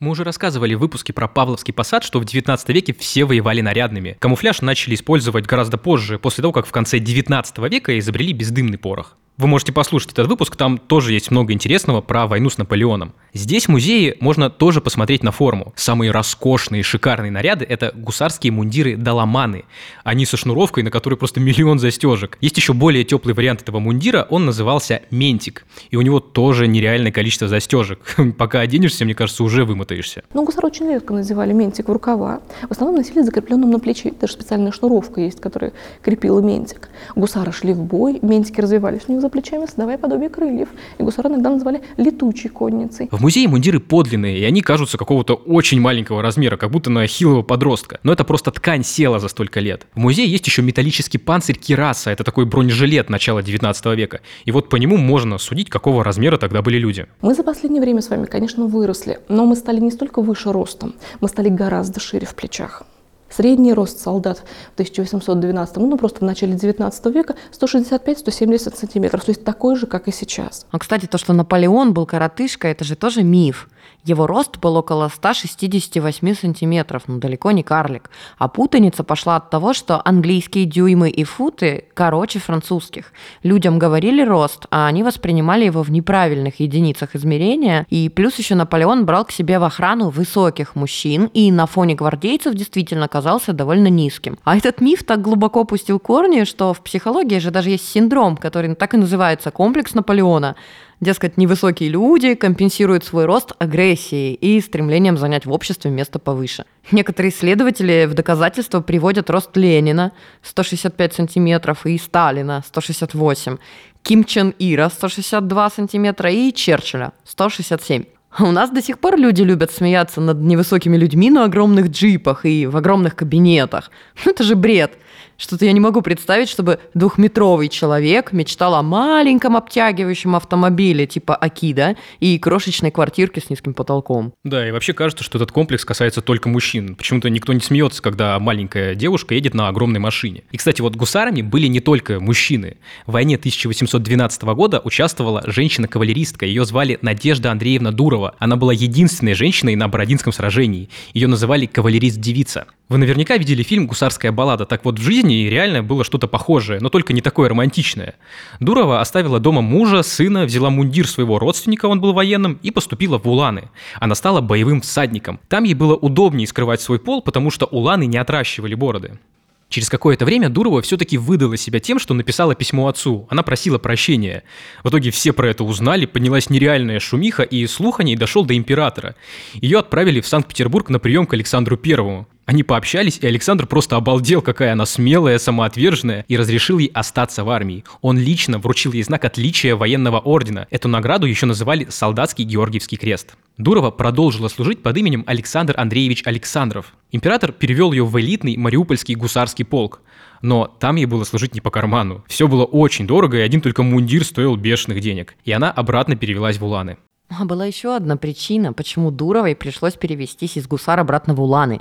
Мы 0.00 0.12
уже 0.12 0.24
рассказывали 0.24 0.72
в 0.72 0.78
выпуске 0.78 1.12
про 1.12 1.28
Павловский 1.28 1.74
посад, 1.74 2.04
что 2.04 2.20
в 2.20 2.24
19 2.24 2.70
веке 2.70 2.94
все 2.94 3.26
воевали 3.26 3.60
нарядными. 3.60 4.16
Камуфляж 4.18 4.62
начали 4.62 4.94
использовать 4.94 5.44
гораздо 5.44 5.76
позже, 5.76 6.18
после 6.18 6.40
того, 6.40 6.54
как 6.54 6.64
в 6.64 6.72
конце 6.72 7.00
19 7.00 7.58
века 7.70 7.98
изобрели 7.98 8.32
бездымный 8.32 8.78
порох. 8.78 9.18
Вы 9.40 9.46
можете 9.46 9.72
послушать 9.72 10.12
этот 10.12 10.26
выпуск, 10.26 10.54
там 10.54 10.76
тоже 10.76 11.14
есть 11.14 11.30
много 11.30 11.54
интересного 11.54 12.02
про 12.02 12.26
войну 12.26 12.50
с 12.50 12.58
Наполеоном. 12.58 13.14
Здесь 13.32 13.66
в 13.66 13.68
музее 13.70 14.18
можно 14.20 14.50
тоже 14.50 14.82
посмотреть 14.82 15.22
на 15.22 15.32
форму. 15.32 15.72
Самые 15.76 16.10
роскошные, 16.10 16.82
шикарные 16.82 17.30
наряды– 17.30 17.64
это 17.68 17.90
гусарские 17.94 18.52
мундиры 18.52 18.98
Даламаны. 18.98 19.64
Они 20.04 20.26
со 20.26 20.36
шнуровкой, 20.36 20.82
на 20.82 20.90
которой 20.90 21.14
просто 21.14 21.40
миллион 21.40 21.78
застежек. 21.78 22.36
Есть 22.42 22.58
еще 22.58 22.74
более 22.74 23.02
теплый 23.04 23.32
вариант 23.32 23.62
этого 23.62 23.78
мундира, 23.78 24.26
он 24.28 24.44
назывался 24.44 25.00
Ментик. 25.10 25.64
И 25.88 25.96
у 25.96 26.02
него 26.02 26.20
тоже 26.20 26.66
нереальное 26.66 27.10
количество 27.10 27.48
застежек. 27.48 28.00
Пока 28.36 28.60
оденешься, 28.60 29.06
мне 29.06 29.14
кажется, 29.14 29.42
уже 29.42 29.64
вымотаешься. 29.64 30.22
Ну, 30.34 30.44
гусары 30.44 30.66
очень 30.66 30.86
редко 30.86 31.14
надевали 31.14 31.54
ментик 31.54 31.88
в 31.88 31.92
рукава. 31.92 32.42
В 32.68 32.72
основном 32.72 32.96
носили 32.96 33.22
закрепленным 33.22 33.70
на 33.70 33.80
плече. 33.80 34.12
Даже 34.20 34.34
специальная 34.34 34.70
шнуровка 34.72 35.22
есть, 35.22 35.40
которая 35.40 35.72
крепила 36.02 36.40
ментик. 36.40 36.90
Гусары 37.16 37.52
шли 37.52 37.72
в 37.72 37.82
бой, 37.82 38.18
ментики 38.20 38.60
развивались 38.60 39.02
у 39.08 39.12
них 39.12 39.22
за 39.22 39.29
плечами, 39.30 39.66
создавая 39.66 39.98
подобие 39.98 40.28
крыльев. 40.28 40.68
И 40.98 41.02
гусары 41.02 41.30
иногда 41.30 41.50
называли 41.50 41.82
летучей 41.96 42.50
конницей. 42.50 43.08
В 43.10 43.20
музее 43.20 43.48
мундиры 43.48 43.80
подлинные, 43.80 44.38
и 44.38 44.44
они 44.44 44.60
кажутся 44.60 44.98
какого-то 44.98 45.34
очень 45.34 45.80
маленького 45.80 46.22
размера, 46.22 46.56
как 46.56 46.70
будто 46.70 46.90
на 46.90 47.06
хилого 47.06 47.42
подростка. 47.42 48.00
Но 48.02 48.12
это 48.12 48.24
просто 48.24 48.50
ткань 48.50 48.84
села 48.84 49.18
за 49.18 49.28
столько 49.28 49.60
лет. 49.60 49.86
В 49.94 49.98
музее 49.98 50.28
есть 50.28 50.46
еще 50.46 50.62
металлический 50.62 51.18
панцирь 51.18 51.56
Кираса, 51.56 52.10
это 52.10 52.24
такой 52.24 52.44
бронежилет 52.44 53.10
начала 53.10 53.42
19 53.42 53.86
века. 53.96 54.20
И 54.44 54.52
вот 54.52 54.68
по 54.68 54.76
нему 54.76 54.96
можно 54.96 55.38
судить, 55.38 55.70
какого 55.70 56.04
размера 56.04 56.36
тогда 56.36 56.62
были 56.62 56.78
люди. 56.78 57.06
Мы 57.20 57.34
за 57.34 57.42
последнее 57.42 57.80
время 57.80 58.02
с 58.02 58.10
вами, 58.10 58.26
конечно, 58.26 58.66
выросли, 58.66 59.20
но 59.28 59.46
мы 59.46 59.56
стали 59.56 59.80
не 59.80 59.90
столько 59.90 60.22
выше 60.22 60.52
ростом, 60.52 60.94
мы 61.20 61.28
стали 61.28 61.48
гораздо 61.48 62.00
шире 62.00 62.26
в 62.26 62.34
плечах. 62.34 62.84
Средний 63.30 63.72
рост 63.72 64.00
солдат 64.00 64.38
в 64.38 64.72
1812, 64.74 65.76
ну 65.76 65.96
просто 65.96 66.20
в 66.20 66.22
начале 66.22 66.54
19 66.54 67.06
века 67.06 67.36
165-170 67.52 68.76
сантиметров, 68.76 69.24
то 69.24 69.30
есть 69.30 69.44
такой 69.44 69.76
же, 69.76 69.86
как 69.86 70.08
и 70.08 70.12
сейчас. 70.12 70.66
А, 70.70 70.78
кстати, 70.78 71.06
то, 71.06 71.16
что 71.16 71.32
Наполеон 71.32 71.94
был 71.94 72.06
коротышка, 72.06 72.68
это 72.68 72.84
же 72.84 72.96
тоже 72.96 73.22
миф. 73.22 73.68
Его 74.04 74.26
рост 74.26 74.58
был 74.58 74.76
около 74.76 75.08
168 75.08 76.34
сантиметров, 76.34 77.02
ну 77.06 77.18
далеко 77.18 77.50
не 77.50 77.62
карлик. 77.62 78.10
А 78.38 78.48
путаница 78.48 79.04
пошла 79.04 79.36
от 79.36 79.50
того, 79.50 79.74
что 79.74 80.00
английские 80.04 80.64
дюймы 80.64 81.10
и 81.10 81.24
футы 81.24 81.84
короче 81.92 82.38
французских. 82.38 83.12
Людям 83.42 83.78
говорили 83.78 84.22
рост, 84.22 84.66
а 84.70 84.86
они 84.86 85.02
воспринимали 85.02 85.66
его 85.66 85.82
в 85.82 85.90
неправильных 85.90 86.60
единицах 86.60 87.14
измерения. 87.14 87.86
И 87.90 88.08
плюс 88.08 88.36
еще 88.36 88.54
Наполеон 88.54 89.04
брал 89.04 89.26
к 89.26 89.32
себе 89.32 89.58
в 89.58 89.64
охрану 89.64 90.08
высоких 90.08 90.74
мужчин, 90.76 91.30
и 91.34 91.52
на 91.52 91.66
фоне 91.66 91.94
гвардейцев 91.94 92.54
действительно 92.54 93.06
оказался 93.20 93.52
довольно 93.52 93.88
низким. 93.88 94.38
А 94.44 94.56
этот 94.56 94.80
миф 94.80 95.04
так 95.04 95.20
глубоко 95.20 95.64
пустил 95.64 95.98
корни, 95.98 96.44
что 96.44 96.72
в 96.72 96.80
психологии 96.80 97.38
же 97.38 97.50
даже 97.50 97.70
есть 97.70 97.86
синдром, 97.86 98.36
который 98.36 98.74
так 98.74 98.94
и 98.94 98.96
называется 98.96 99.50
комплекс 99.50 99.94
Наполеона. 99.94 100.56
Дескать, 101.00 101.36
невысокие 101.36 101.90
люди 101.90 102.34
компенсируют 102.34 103.04
свой 103.04 103.26
рост 103.26 103.52
агрессией 103.58 104.34
и 104.34 104.60
стремлением 104.60 105.18
занять 105.18 105.46
в 105.46 105.52
обществе 105.52 105.90
место 105.90 106.18
повыше. 106.18 106.64
Некоторые 106.92 107.30
исследователи 107.30 108.06
в 108.06 108.14
доказательство 108.14 108.80
приводят 108.80 109.30
рост 109.30 109.56
Ленина 109.56 110.12
165 110.42 111.14
сантиметров 111.14 111.86
и 111.86 111.98
Сталина 111.98 112.62
168, 112.66 113.58
Ким 114.02 114.24
Чен 114.24 114.54
Ира 114.58 114.88
162 114.88 115.70
сантиметра 115.70 116.30
и 116.30 116.52
Черчилля 116.52 117.12
167. 117.24 118.19
У 118.38 118.52
нас 118.52 118.70
до 118.70 118.80
сих 118.80 118.98
пор 118.98 119.18
люди 119.18 119.42
любят 119.42 119.72
смеяться 119.72 120.20
над 120.20 120.40
невысокими 120.40 120.96
людьми 120.96 121.30
на 121.30 121.44
огромных 121.44 121.88
джипах 121.88 122.44
и 122.44 122.66
в 122.66 122.76
огромных 122.76 123.16
кабинетах. 123.16 123.90
Ну 124.24 124.30
это 124.30 124.44
же 124.44 124.54
бред. 124.54 124.92
Что-то 125.40 125.64
я 125.64 125.72
не 125.72 125.80
могу 125.80 126.02
представить, 126.02 126.50
чтобы 126.50 126.80
двухметровый 126.92 127.70
человек 127.70 128.32
мечтал 128.32 128.74
о 128.74 128.82
маленьком 128.82 129.56
обтягивающем 129.56 130.36
автомобиле 130.36 131.06
типа 131.06 131.34
Акида 131.34 131.96
и 132.20 132.38
крошечной 132.38 132.90
квартирке 132.90 133.40
с 133.40 133.48
низким 133.48 133.72
потолком. 133.72 134.34
Да, 134.44 134.68
и 134.68 134.70
вообще 134.70 134.92
кажется, 134.92 135.24
что 135.24 135.38
этот 135.38 135.50
комплекс 135.50 135.86
касается 135.86 136.20
только 136.20 136.50
мужчин. 136.50 136.94
Почему-то 136.94 137.30
никто 137.30 137.54
не 137.54 137.60
смеется, 137.60 138.02
когда 138.02 138.38
маленькая 138.38 138.94
девушка 138.94 139.34
едет 139.34 139.54
на 139.54 139.68
огромной 139.68 139.98
машине. 139.98 140.44
И, 140.50 140.58
кстати, 140.58 140.82
вот 140.82 140.94
гусарами 140.94 141.40
были 141.40 141.68
не 141.68 141.80
только 141.80 142.20
мужчины. 142.20 142.76
В 143.06 143.12
войне 143.12 143.36
1812 143.36 144.42
года 144.42 144.82
участвовала 144.84 145.42
женщина-кавалеристка. 145.46 146.44
Ее 146.44 146.66
звали 146.66 146.98
Надежда 147.00 147.50
Андреевна 147.50 147.92
Дурова. 147.92 148.34
Она 148.38 148.56
была 148.56 148.74
единственной 148.74 149.32
женщиной 149.32 149.74
на 149.74 149.88
Бородинском 149.88 150.34
сражении. 150.34 150.90
Ее 151.14 151.28
называли 151.28 151.64
кавалерист-девица. 151.64 152.66
Вы 152.90 152.98
наверняка 152.98 153.36
видели 153.36 153.62
фильм 153.62 153.86
«Гусарская 153.86 154.32
баллада». 154.32 154.66
Так 154.66 154.84
вот, 154.84 154.98
в 154.98 155.02
жизни 155.02 155.44
реально 155.44 155.84
было 155.84 156.02
что-то 156.02 156.26
похожее, 156.26 156.80
но 156.80 156.88
только 156.88 157.12
не 157.12 157.20
такое 157.20 157.48
романтичное. 157.48 158.16
Дурова 158.58 159.00
оставила 159.00 159.38
дома 159.38 159.62
мужа, 159.62 160.02
сына, 160.02 160.44
взяла 160.44 160.70
мундир 160.70 161.06
своего 161.06 161.38
родственника, 161.38 161.86
он 161.86 162.00
был 162.00 162.12
военным, 162.12 162.58
и 162.64 162.72
поступила 162.72 163.16
в 163.16 163.28
Уланы. 163.28 163.70
Она 164.00 164.16
стала 164.16 164.40
боевым 164.40 164.80
всадником. 164.80 165.38
Там 165.48 165.62
ей 165.62 165.74
было 165.74 165.94
удобнее 165.94 166.48
скрывать 166.48 166.80
свой 166.80 166.98
пол, 166.98 167.22
потому 167.22 167.52
что 167.52 167.66
Уланы 167.66 168.06
не 168.06 168.18
отращивали 168.18 168.74
бороды. 168.74 169.20
Через 169.68 169.88
какое-то 169.88 170.24
время 170.24 170.48
Дурова 170.48 170.82
все-таки 170.82 171.16
выдала 171.16 171.56
себя 171.56 171.78
тем, 171.78 172.00
что 172.00 172.12
написала 172.12 172.56
письмо 172.56 172.88
отцу. 172.88 173.28
Она 173.30 173.44
просила 173.44 173.78
прощения. 173.78 174.42
В 174.82 174.88
итоге 174.88 175.12
все 175.12 175.32
про 175.32 175.48
это 175.48 175.62
узнали, 175.62 176.06
поднялась 176.06 176.50
нереальная 176.50 176.98
шумиха, 176.98 177.44
и 177.44 177.64
слух 177.68 178.00
о 178.00 178.02
ней 178.02 178.16
дошел 178.16 178.44
до 178.44 178.56
императора. 178.56 179.14
Ее 179.54 179.78
отправили 179.78 180.20
в 180.20 180.26
Санкт-Петербург 180.26 180.90
на 180.90 180.98
прием 180.98 181.24
к 181.24 181.34
Александру 181.34 181.76
Первому. 181.76 182.26
Они 182.50 182.64
пообщались, 182.64 183.16
и 183.22 183.26
Александр 183.28 183.68
просто 183.68 183.94
обалдел, 183.94 184.42
какая 184.42 184.72
она 184.72 184.84
смелая, 184.84 185.38
самоотверженная, 185.38 186.24
и 186.26 186.36
разрешил 186.36 186.78
ей 186.78 186.90
остаться 186.92 187.44
в 187.44 187.48
армии. 187.48 187.84
Он 188.00 188.18
лично 188.18 188.58
вручил 188.58 188.92
ей 188.92 189.04
знак 189.04 189.24
отличия 189.24 189.76
военного 189.76 190.18
ордена. 190.18 190.66
Эту 190.68 190.88
награду 190.88 191.26
еще 191.28 191.46
называли 191.46 191.86
«Солдатский 191.88 192.44
Георгиевский 192.44 192.98
крест». 192.98 193.36
Дурова 193.56 193.92
продолжила 193.92 194.48
служить 194.48 194.82
под 194.82 194.96
именем 194.96 195.22
Александр 195.28 195.74
Андреевич 195.76 196.22
Александров. 196.24 196.92
Император 197.12 197.52
перевел 197.52 197.92
ее 197.92 198.04
в 198.04 198.18
элитный 198.18 198.56
Мариупольский 198.56 199.14
гусарский 199.14 199.64
полк. 199.64 200.00
Но 200.42 200.66
там 200.66 200.96
ей 200.96 201.06
было 201.06 201.22
служить 201.22 201.54
не 201.54 201.60
по 201.60 201.70
карману. 201.70 202.24
Все 202.26 202.48
было 202.48 202.64
очень 202.64 203.06
дорого, 203.06 203.36
и 203.36 203.42
один 203.42 203.60
только 203.60 203.84
мундир 203.84 204.24
стоил 204.24 204.56
бешеных 204.56 205.00
денег. 205.00 205.36
И 205.44 205.52
она 205.52 205.70
обратно 205.70 206.16
перевелась 206.16 206.58
в 206.58 206.64
Уланы. 206.64 206.96
А 207.30 207.44
была 207.44 207.64
еще 207.64 207.94
одна 207.94 208.16
причина, 208.16 208.72
почему 208.72 209.12
Дуровой 209.12 209.54
пришлось 209.54 209.94
перевестись 209.94 210.56
из 210.56 210.66
гусар 210.66 210.98
обратно 210.98 211.32
в 211.32 211.40
Уланы. 211.40 211.80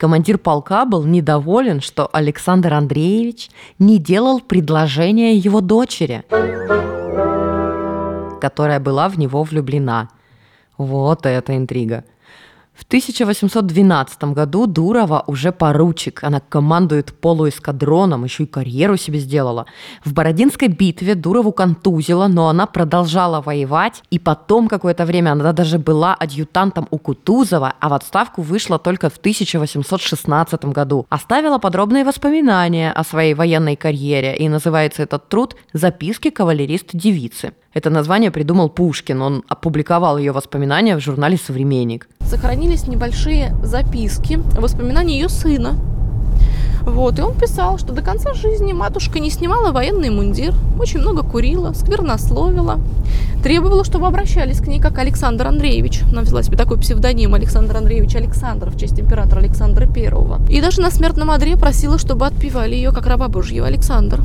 Командир 0.00 0.38
полка 0.38 0.86
был 0.86 1.04
недоволен, 1.04 1.82
что 1.82 2.08
Александр 2.10 2.72
Андреевич 2.72 3.50
не 3.78 3.98
делал 3.98 4.40
предложение 4.40 5.36
его 5.36 5.60
дочери, 5.60 6.24
которая 8.40 8.80
была 8.80 9.10
в 9.10 9.18
него 9.18 9.42
влюблена. 9.42 10.08
Вот 10.78 11.26
это 11.26 11.54
интрига. 11.54 12.04
В 12.80 12.84
1812 12.84 14.24
году 14.24 14.66
Дурова 14.66 15.22
уже 15.26 15.52
поручик. 15.52 16.24
Она 16.24 16.40
командует 16.40 17.12
полуэскадроном, 17.12 18.24
еще 18.24 18.44
и 18.44 18.46
карьеру 18.46 18.96
себе 18.96 19.18
сделала. 19.18 19.66
В 20.02 20.14
Бородинской 20.14 20.68
битве 20.68 21.14
Дурову 21.14 21.52
контузила, 21.52 22.26
но 22.26 22.48
она 22.48 22.64
продолжала 22.64 23.42
воевать. 23.42 24.02
И 24.10 24.18
потом 24.18 24.66
какое-то 24.66 25.04
время 25.04 25.32
она 25.32 25.52
даже 25.52 25.78
была 25.78 26.14
адъютантом 26.14 26.88
у 26.90 26.96
Кутузова, 26.96 27.74
а 27.80 27.88
в 27.90 27.92
отставку 27.92 28.40
вышла 28.40 28.78
только 28.78 29.10
в 29.10 29.18
1816 29.18 30.64
году. 30.64 31.06
Оставила 31.10 31.58
подробные 31.58 32.04
воспоминания 32.04 32.92
о 32.92 33.04
своей 33.04 33.34
военной 33.34 33.76
карьере, 33.76 34.34
и 34.34 34.48
называется 34.48 35.02
этот 35.02 35.28
труд 35.28 35.54
«Записки 35.74 36.30
кавалерист-девицы». 36.30 37.52
Это 37.72 37.88
название 37.88 38.32
придумал 38.32 38.68
Пушкин. 38.68 39.22
Он 39.22 39.44
опубликовал 39.48 40.18
ее 40.18 40.32
воспоминания 40.32 40.96
в 40.96 41.00
журнале 41.00 41.36
«Современник». 41.36 42.08
Сохранились 42.20 42.88
небольшие 42.88 43.54
записки, 43.62 44.40
воспоминания 44.58 45.20
ее 45.20 45.28
сына, 45.28 45.76
вот, 46.90 47.18
и 47.18 47.22
он 47.22 47.34
писал, 47.34 47.78
что 47.78 47.92
до 47.92 48.02
конца 48.02 48.34
жизни 48.34 48.72
матушка 48.72 49.18
не 49.18 49.30
снимала 49.30 49.72
военный 49.72 50.10
мундир, 50.10 50.54
очень 50.78 51.00
много 51.00 51.22
курила, 51.22 51.72
сквернословила, 51.72 52.78
требовала, 53.42 53.84
чтобы 53.84 54.06
обращались 54.06 54.60
к 54.60 54.66
ней 54.66 54.80
как 54.80 54.98
Александр 54.98 55.46
Андреевич. 55.46 56.02
Она 56.10 56.22
взяла 56.22 56.42
себе 56.42 56.56
такой 56.56 56.78
псевдоним 56.78 57.34
Александр 57.34 57.76
Андреевич 57.76 58.16
Александров 58.16 58.74
в 58.74 58.78
честь 58.78 59.00
императора 59.00 59.40
Александра 59.40 59.86
Первого. 59.86 60.40
И 60.48 60.60
даже 60.60 60.80
на 60.80 60.90
смертном 60.90 61.30
одре 61.30 61.56
просила, 61.56 61.98
чтобы 61.98 62.26
отпевали 62.26 62.74
ее 62.74 62.92
как 62.92 63.06
раба 63.06 63.28
Божьего 63.28 63.66
Александр. 63.66 64.20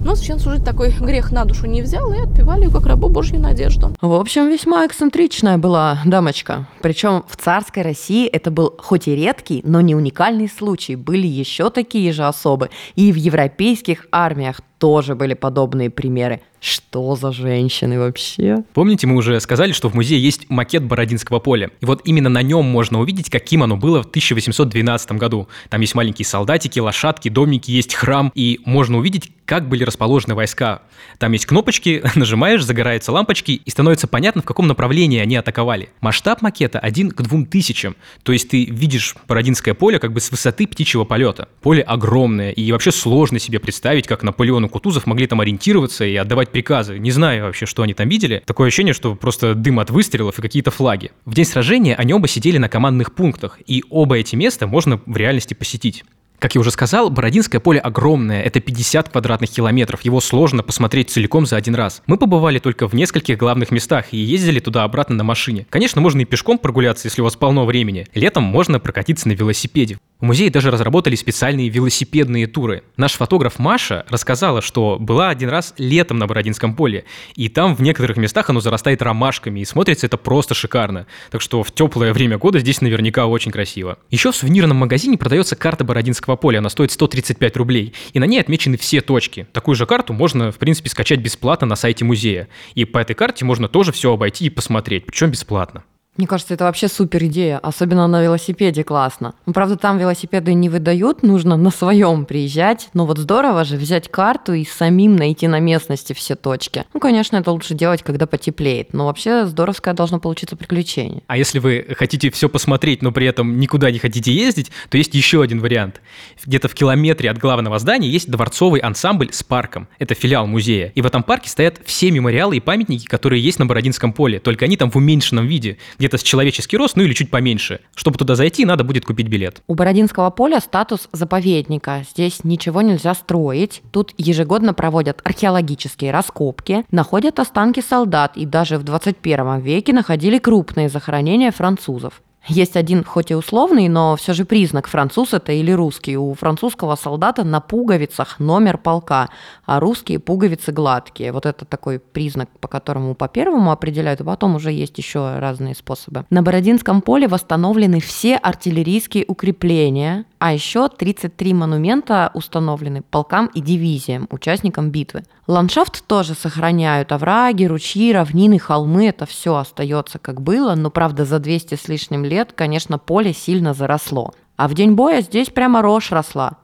Но 0.00 0.14
священнослужитель 0.14 0.64
такой 0.64 0.90
грех 0.90 1.32
на 1.32 1.44
душу 1.44 1.66
не 1.66 1.82
взял 1.82 2.12
и 2.12 2.18
отпевали 2.18 2.64
ее 2.64 2.70
как 2.70 2.86
рабу 2.86 3.08
Божью 3.08 3.40
надежду. 3.40 3.92
В 4.00 4.12
общем, 4.12 4.48
весьма 4.48 4.86
эксцентричная 4.86 5.58
была 5.58 5.98
дамочка. 6.04 6.66
Причем 6.82 7.24
в 7.28 7.36
царской 7.36 7.82
России 7.82 8.26
это 8.26 8.50
был 8.50 8.74
хоть 8.78 9.08
и 9.08 9.16
редкий, 9.16 9.60
но 9.64 9.80
не 9.80 9.94
уникальный 9.94 10.48
случай. 10.48 10.96
Были 10.96 11.26
еще 11.26 11.70
такие 11.70 12.07
такие 12.08 12.12
же 12.12 12.26
особы. 12.26 12.70
И 12.96 13.12
в 13.12 13.16
европейских 13.16 14.06
армиях 14.12 14.60
тоже 14.78 15.14
были 15.14 15.34
подобные 15.34 15.90
примеры. 15.90 16.40
Что 16.60 17.14
за 17.16 17.32
женщины 17.32 17.98
вообще? 17.98 18.64
Помните, 18.74 19.06
мы 19.06 19.16
уже 19.16 19.38
сказали, 19.40 19.72
что 19.72 19.88
в 19.88 19.94
музее 19.94 20.20
есть 20.20 20.50
макет 20.50 20.82
Бородинского 20.84 21.38
поля. 21.38 21.70
И 21.80 21.86
вот 21.86 22.02
именно 22.04 22.28
на 22.28 22.42
нем 22.42 22.64
можно 22.64 23.00
увидеть, 23.00 23.30
каким 23.30 23.62
оно 23.62 23.76
было 23.76 24.02
в 24.02 24.06
1812 24.06 25.12
году. 25.12 25.48
Там 25.68 25.80
есть 25.80 25.94
маленькие 25.94 26.26
солдатики, 26.26 26.80
лошадки, 26.80 27.28
домики, 27.28 27.70
есть 27.70 27.94
храм. 27.94 28.32
И 28.34 28.60
можно 28.64 28.98
увидеть, 28.98 29.30
как 29.44 29.68
были 29.68 29.84
расположены 29.84 30.34
войска. 30.34 30.82
Там 31.18 31.32
есть 31.32 31.46
кнопочки, 31.46 32.02
нажимаешь, 32.14 32.62
загораются 32.62 33.12
лампочки, 33.12 33.52
и 33.52 33.70
становится 33.70 34.06
понятно, 34.06 34.42
в 34.42 34.44
каком 34.44 34.66
направлении 34.66 35.20
они 35.20 35.36
атаковали. 35.36 35.88
Масштаб 36.00 36.42
макета 36.42 36.78
один 36.78 37.10
к 37.10 37.22
двум 37.22 37.46
тысячам. 37.46 37.96
То 38.24 38.32
есть 38.32 38.50
ты 38.50 38.64
видишь 38.64 39.14
Бородинское 39.26 39.74
поле 39.74 39.98
как 39.98 40.12
бы 40.12 40.20
с 40.20 40.30
высоты 40.30 40.66
птичьего 40.66 41.04
полета. 41.04 41.48
Поле 41.62 41.82
огромное, 41.82 42.50
и 42.50 42.70
вообще 42.72 42.92
сложно 42.92 43.38
себе 43.38 43.58
представить, 43.58 44.06
как 44.06 44.22
Наполеон 44.22 44.66
и 44.66 44.68
Кутузов 44.68 45.06
могли 45.06 45.26
там 45.26 45.40
ориентироваться 45.40 46.04
и 46.04 46.14
отдавать 46.16 46.47
отдавать 46.48 46.50
приказы. 46.50 46.98
Не 46.98 47.10
знаю 47.10 47.44
вообще, 47.44 47.66
что 47.66 47.82
они 47.82 47.94
там 47.94 48.08
видели. 48.08 48.42
Такое 48.44 48.68
ощущение, 48.68 48.94
что 48.94 49.14
просто 49.14 49.54
дым 49.54 49.78
от 49.80 49.90
выстрелов 49.90 50.38
и 50.38 50.42
какие-то 50.42 50.70
флаги. 50.70 51.10
В 51.24 51.34
день 51.34 51.44
сражения 51.44 51.94
они 51.94 52.12
оба 52.14 52.28
сидели 52.28 52.58
на 52.58 52.68
командных 52.68 53.12
пунктах, 53.14 53.58
и 53.66 53.84
оба 53.90 54.16
эти 54.16 54.36
места 54.36 54.66
можно 54.66 55.00
в 55.06 55.16
реальности 55.16 55.54
посетить. 55.54 56.04
Как 56.38 56.54
я 56.54 56.60
уже 56.60 56.70
сказал, 56.70 57.10
Бородинское 57.10 57.60
поле 57.60 57.80
огромное, 57.80 58.42
это 58.42 58.60
50 58.60 59.08
квадратных 59.08 59.50
километров, 59.50 60.02
его 60.02 60.20
сложно 60.20 60.62
посмотреть 60.62 61.10
целиком 61.10 61.46
за 61.46 61.56
один 61.56 61.74
раз. 61.74 62.00
Мы 62.06 62.16
побывали 62.16 62.60
только 62.60 62.86
в 62.86 62.94
нескольких 62.94 63.36
главных 63.36 63.72
местах 63.72 64.12
и 64.12 64.18
ездили 64.18 64.60
туда-обратно 64.60 65.16
на 65.16 65.24
машине. 65.24 65.66
Конечно, 65.68 66.00
можно 66.00 66.20
и 66.20 66.24
пешком 66.24 66.58
прогуляться, 66.58 67.08
если 67.08 67.22
у 67.22 67.24
вас 67.24 67.34
полно 67.34 67.66
времени. 67.66 68.06
Летом 68.14 68.44
можно 68.44 68.78
прокатиться 68.78 69.26
на 69.26 69.32
велосипеде. 69.32 69.98
В 70.20 70.24
музее 70.24 70.50
даже 70.50 70.72
разработали 70.72 71.14
специальные 71.14 71.68
велосипедные 71.68 72.48
туры. 72.48 72.82
Наш 72.96 73.12
фотограф 73.12 73.60
Маша 73.60 74.04
рассказала, 74.08 74.60
что 74.60 74.96
была 74.98 75.28
один 75.28 75.48
раз 75.48 75.74
летом 75.78 76.18
на 76.18 76.26
Бородинском 76.26 76.74
поле, 76.74 77.04
и 77.36 77.48
там 77.48 77.76
в 77.76 77.82
некоторых 77.82 78.16
местах 78.16 78.50
оно 78.50 78.58
зарастает 78.58 79.00
ромашками, 79.00 79.60
и 79.60 79.64
смотрится 79.64 80.06
это 80.06 80.16
просто 80.16 80.54
шикарно. 80.54 81.06
Так 81.30 81.40
что 81.40 81.62
в 81.62 81.70
теплое 81.70 82.12
время 82.12 82.36
года 82.36 82.58
здесь 82.58 82.80
наверняка 82.80 83.26
очень 83.26 83.52
красиво. 83.52 83.98
Еще 84.10 84.32
в 84.32 84.36
сувенирном 84.36 84.78
магазине 84.78 85.16
продается 85.16 85.54
карта 85.54 85.84
Бородинского 85.84 86.34
поля, 86.34 86.58
она 86.58 86.68
стоит 86.68 86.90
135 86.90 87.56
рублей, 87.56 87.94
и 88.12 88.18
на 88.18 88.24
ней 88.24 88.40
отмечены 88.40 88.76
все 88.76 89.00
точки. 89.00 89.46
Такую 89.52 89.76
же 89.76 89.86
карту 89.86 90.14
можно, 90.14 90.50
в 90.50 90.58
принципе, 90.58 90.90
скачать 90.90 91.20
бесплатно 91.20 91.68
на 91.68 91.76
сайте 91.76 92.04
музея. 92.04 92.48
И 92.74 92.84
по 92.84 92.98
этой 92.98 93.14
карте 93.14 93.44
можно 93.44 93.68
тоже 93.68 93.92
все 93.92 94.12
обойти 94.12 94.46
и 94.46 94.50
посмотреть, 94.50 95.06
причем 95.06 95.30
бесплатно. 95.30 95.84
Мне 96.18 96.26
кажется, 96.26 96.54
это 96.54 96.64
вообще 96.64 96.88
супер 96.88 97.24
идея, 97.26 97.58
особенно 97.58 98.08
на 98.08 98.20
велосипеде 98.20 98.82
классно. 98.82 99.34
Ну, 99.46 99.52
правда, 99.52 99.76
там 99.76 99.98
велосипеды 99.98 100.52
не 100.52 100.68
выдают, 100.68 101.22
нужно 101.22 101.56
на 101.56 101.70
своем 101.70 102.24
приезжать, 102.24 102.88
но 102.92 103.06
вот 103.06 103.18
здорово 103.18 103.64
же 103.64 103.76
взять 103.76 104.10
карту 104.10 104.52
и 104.52 104.64
самим 104.64 105.14
найти 105.14 105.46
на 105.46 105.60
местности 105.60 106.14
все 106.14 106.34
точки. 106.34 106.84
Ну, 106.92 106.98
конечно, 106.98 107.36
это 107.36 107.52
лучше 107.52 107.74
делать, 107.74 108.02
когда 108.02 108.26
потеплеет, 108.26 108.92
но 108.92 109.06
вообще 109.06 109.46
здоровское 109.46 109.94
должно 109.94 110.18
получиться 110.18 110.56
приключение. 110.56 111.22
А 111.28 111.36
если 111.36 111.60
вы 111.60 111.86
хотите 111.96 112.32
все 112.32 112.48
посмотреть, 112.48 113.00
но 113.00 113.12
при 113.12 113.26
этом 113.28 113.60
никуда 113.60 113.92
не 113.92 114.00
хотите 114.00 114.32
ездить, 114.32 114.72
то 114.88 114.98
есть 114.98 115.14
еще 115.14 115.40
один 115.40 115.60
вариант. 115.60 116.00
Где-то 116.44 116.66
в 116.66 116.74
километре 116.74 117.30
от 117.30 117.38
главного 117.38 117.78
здания 117.78 118.08
есть 118.08 118.28
дворцовый 118.28 118.80
ансамбль 118.80 119.28
с 119.30 119.44
парком. 119.44 119.86
Это 120.00 120.14
филиал 120.14 120.48
музея. 120.48 120.90
И 120.96 121.00
в 121.00 121.06
этом 121.06 121.22
парке 121.22 121.48
стоят 121.48 121.80
все 121.84 122.10
мемориалы 122.10 122.56
и 122.56 122.60
памятники, 122.60 123.06
которые 123.06 123.40
есть 123.40 123.60
на 123.60 123.66
Бородинском 123.66 124.12
поле, 124.12 124.40
только 124.40 124.64
они 124.64 124.76
там 124.76 124.90
в 124.90 124.96
уменьшенном 124.96 125.46
виде, 125.46 125.78
где-то 126.08 126.18
с 126.18 126.22
человеческий 126.22 126.78
рост, 126.78 126.96
ну 126.96 127.02
или 127.02 127.12
чуть 127.12 127.30
поменьше. 127.30 127.80
Чтобы 127.94 128.16
туда 128.16 128.34
зайти, 128.34 128.64
надо 128.64 128.82
будет 128.82 129.04
купить 129.04 129.28
билет. 129.28 129.62
У 129.66 129.74
Бородинского 129.74 130.30
поля 130.30 130.60
статус 130.60 131.08
заповедника. 131.12 132.02
Здесь 132.10 132.44
ничего 132.44 132.80
нельзя 132.80 133.14
строить. 133.14 133.82
Тут 133.90 134.14
ежегодно 134.16 134.72
проводят 134.72 135.20
археологические 135.22 136.10
раскопки, 136.10 136.84
находят 136.90 137.38
останки 137.38 137.80
солдат 137.80 138.38
и 138.38 138.46
даже 138.46 138.78
в 138.78 138.84
21 138.84 139.60
веке 139.60 139.92
находили 139.92 140.38
крупные 140.38 140.88
захоронения 140.88 141.50
французов. 141.50 142.22
Есть 142.48 142.76
один, 142.76 143.04
хоть 143.04 143.30
и 143.30 143.34
условный, 143.34 143.88
но 143.88 144.16
все 144.16 144.32
же 144.32 144.46
признак, 144.46 144.88
француз 144.88 145.34
это 145.34 145.52
или 145.52 145.70
русский. 145.70 146.16
У 146.16 146.32
французского 146.32 146.96
солдата 146.96 147.44
на 147.44 147.60
пуговицах 147.60 148.40
номер 148.40 148.78
полка, 148.78 149.28
а 149.66 149.80
русские 149.80 150.18
пуговицы 150.18 150.72
гладкие. 150.72 151.32
Вот 151.32 151.44
это 151.44 151.66
такой 151.66 151.98
признак, 151.98 152.48
по 152.60 152.66
которому 152.66 153.14
по 153.14 153.28
первому 153.28 153.70
определяют, 153.70 154.22
а 154.22 154.24
потом 154.24 154.56
уже 154.56 154.72
есть 154.72 154.96
еще 154.96 155.38
разные 155.38 155.74
способы. 155.74 156.24
На 156.30 156.42
Бородинском 156.42 157.02
поле 157.02 157.28
восстановлены 157.28 158.00
все 158.00 158.36
артиллерийские 158.36 159.26
укрепления, 159.28 160.24
а 160.38 160.52
еще 160.52 160.88
33 160.88 161.52
монумента 161.52 162.30
установлены 162.34 163.02
полкам 163.02 163.46
и 163.46 163.60
дивизиям, 163.60 164.28
участникам 164.30 164.90
битвы. 164.90 165.24
Ландшафт 165.46 166.04
тоже 166.06 166.34
сохраняют. 166.34 167.10
Овраги, 167.10 167.64
ручьи, 167.64 168.12
равнины, 168.12 168.58
холмы. 168.58 169.08
Это 169.08 169.26
все 169.26 169.56
остается 169.56 170.18
как 170.18 170.40
было. 170.40 170.74
Но, 170.74 170.90
правда, 170.90 171.24
за 171.24 171.38
200 171.40 171.74
с 171.74 171.88
лишним 171.88 172.24
лет, 172.24 172.52
конечно, 172.54 172.98
поле 172.98 173.32
сильно 173.32 173.74
заросло. 173.74 174.32
А 174.56 174.68
в 174.68 174.74
день 174.74 174.92
боя 174.92 175.22
здесь 175.22 175.50
прямо 175.50 175.82
рожь 175.82 176.12
росла. 176.12 176.58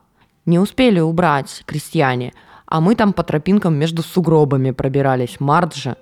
Не 0.46 0.58
успели 0.58 1.00
убрать 1.00 1.62
крестьяне. 1.66 2.32
А 2.66 2.80
мы 2.80 2.94
там 2.94 3.12
по 3.12 3.22
тропинкам 3.22 3.74
между 3.74 4.02
сугробами 4.02 4.70
пробирались. 4.70 5.40
Март 5.40 5.74
же. 5.74 5.96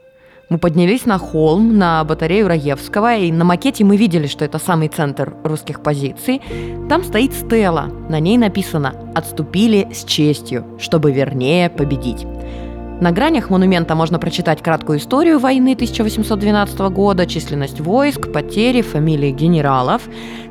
Мы 0.48 0.58
поднялись 0.58 1.06
на 1.06 1.18
холм, 1.18 1.78
на 1.78 2.04
батарею 2.04 2.46
Раевского, 2.46 3.16
и 3.16 3.32
на 3.32 3.44
макете 3.44 3.84
мы 3.84 3.96
видели, 3.96 4.26
что 4.26 4.44
это 4.44 4.58
самый 4.58 4.88
центр 4.88 5.34
русских 5.44 5.82
позиций. 5.82 6.42
Там 6.88 7.04
стоит 7.04 7.32
стела, 7.32 7.90
на 8.08 8.20
ней 8.20 8.36
написано 8.36 8.94
«Отступили 9.14 9.88
с 9.92 10.04
честью, 10.04 10.66
чтобы 10.78 11.12
вернее 11.12 11.70
победить». 11.70 12.26
На 13.00 13.10
гранях 13.10 13.50
монумента 13.50 13.96
можно 13.96 14.18
прочитать 14.20 14.62
краткую 14.62 14.98
историю 14.98 15.40
войны 15.40 15.72
1812 15.72 16.78
года, 16.90 17.26
численность 17.26 17.80
войск, 17.80 18.30
потери, 18.32 18.82
фамилии 18.82 19.32
генералов. 19.32 20.02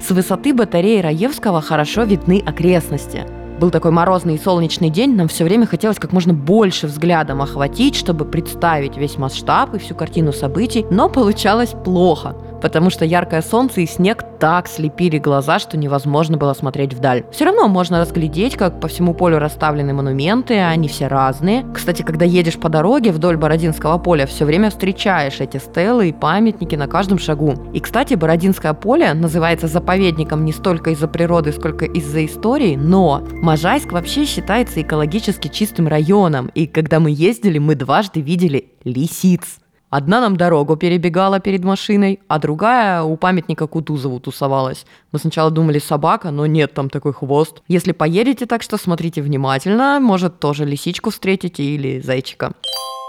С 0.06 0.10
высоты 0.10 0.54
батареи 0.54 1.00
Раевского 1.00 1.62
хорошо 1.62 2.04
видны 2.04 2.44
окрестности– 2.46 3.26
был 3.62 3.70
такой 3.70 3.92
морозный 3.92 4.36
и 4.36 4.40
солнечный 4.40 4.90
день, 4.90 5.16
нам 5.16 5.28
все 5.28 5.44
время 5.44 5.68
хотелось 5.68 6.00
как 6.00 6.12
можно 6.12 6.34
больше 6.34 6.88
взглядом 6.88 7.44
охватить, 7.44 7.96
чтобы 7.96 8.26
представить 8.26 8.98
весь 8.98 9.20
масштаб 9.20 9.76
и 9.76 9.78
всю 9.78 9.94
картину 9.94 10.34
событий, 10.34 10.84
но 10.90 11.10
получалось 11.10 11.76
плохо 11.86 12.36
потому 12.62 12.90
что 12.90 13.06
яркое 13.06 13.42
солнце 13.42 13.82
и 13.82 13.86
снег 13.86 14.24
так 14.40 14.68
слепили 14.68 15.18
глаза, 15.18 15.60
что 15.60 15.78
невозможно 15.78 16.38
было 16.38 16.54
смотреть 16.54 16.94
вдаль. 16.94 17.24
Все 17.32 17.46
равно 17.46 17.68
можно 17.68 18.00
разглядеть, 18.00 18.56
как 18.56 18.80
по 18.80 18.88
всему 18.88 19.14
полю 19.14 19.40
расставлены 19.40 19.94
монументы, 19.94 20.60
они 20.60 20.88
все 20.88 21.08
разные. 21.08 21.66
Кстати, 21.74 22.02
когда 22.02 22.26
едешь 22.26 22.58
по 22.58 22.70
дороге 22.70 23.12
вдоль 23.12 23.38
Бородинского 23.38 23.98
поля, 23.98 24.26
все 24.26 24.46
время 24.46 24.70
встречаешь 24.70 25.40
эти 25.40 25.58
стелы 25.58 26.10
и 26.10 26.14
памятники 26.14 26.76
на 26.76 26.88
каждом 26.88 27.20
шагу. 27.20 27.54
И, 27.74 27.80
кстати, 27.80 28.14
Бородинское 28.16 28.74
поле 28.74 29.14
называется 29.14 29.68
заповедником 29.68 30.46
не 30.46 30.52
столько 30.52 30.92
из-за 30.92 31.08
природы, 31.08 31.52
сколько 31.52 31.86
из-за 31.86 32.26
истории, 32.26 32.76
но 32.76 33.22
Можайск 33.42 33.92
вообще 33.92 34.26
считается 34.26 34.82
экологически 34.82 35.48
чистым 35.48 35.88
районом, 35.88 36.50
и 36.54 36.68
когда 36.68 37.00
мы 37.00 37.12
ездили, 37.12 37.58
мы 37.58 37.76
дважды 37.76 38.22
видели 38.22 38.70
лисиц. 38.84 39.60
Одна 39.92 40.22
нам 40.22 40.38
дорогу 40.38 40.78
перебегала 40.78 41.42
перед 41.42 41.66
машиной, 41.66 42.22
а 42.30 42.40
другая 42.40 43.04
у 43.04 43.18
памятника 43.18 43.68
Кутузову 43.68 44.22
тусовалась. 44.22 44.86
Мы 45.12 45.20
сначала 45.20 45.52
думали 45.52 45.80
собака, 45.80 46.32
но 46.32 46.46
нет, 46.46 46.74
там 46.74 46.90
такой 46.90 47.12
хвост. 47.12 47.62
Если 47.68 47.92
поедете, 47.92 48.46
так 48.46 48.62
что 48.64 48.78
смотрите 48.78 49.22
внимательно, 49.22 50.00
может 50.00 50.40
тоже 50.40 50.64
лисичку 50.64 51.10
встретите 51.10 51.64
или 51.64 52.00
зайчика. 52.00 52.54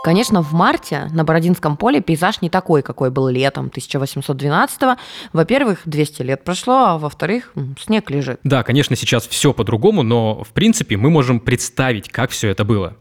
Конечно, 0.02 0.42
в 0.42 0.52
марте 0.54 1.08
на 1.12 1.22
Бородинском 1.22 1.76
поле 1.76 2.00
пейзаж 2.00 2.42
не 2.42 2.50
такой, 2.50 2.82
какой 2.82 3.12
был 3.12 3.28
летом 3.28 3.70
1812-го. 3.72 4.96
Во-первых, 5.32 5.82
200 5.84 6.22
лет 6.22 6.42
прошло, 6.42 6.74
а 6.74 6.98
во-вторых, 6.98 7.52
снег 7.80 8.10
лежит. 8.10 8.40
Да, 8.42 8.64
конечно, 8.64 8.96
сейчас 8.96 9.28
все 9.28 9.52
по-другому, 9.52 10.02
но 10.02 10.42
в 10.42 10.48
принципе 10.48 10.96
мы 10.96 11.10
можем 11.10 11.38
представить, 11.38 12.08
как 12.08 12.30
все 12.30 12.48
это 12.48 12.64
было. 12.64 12.96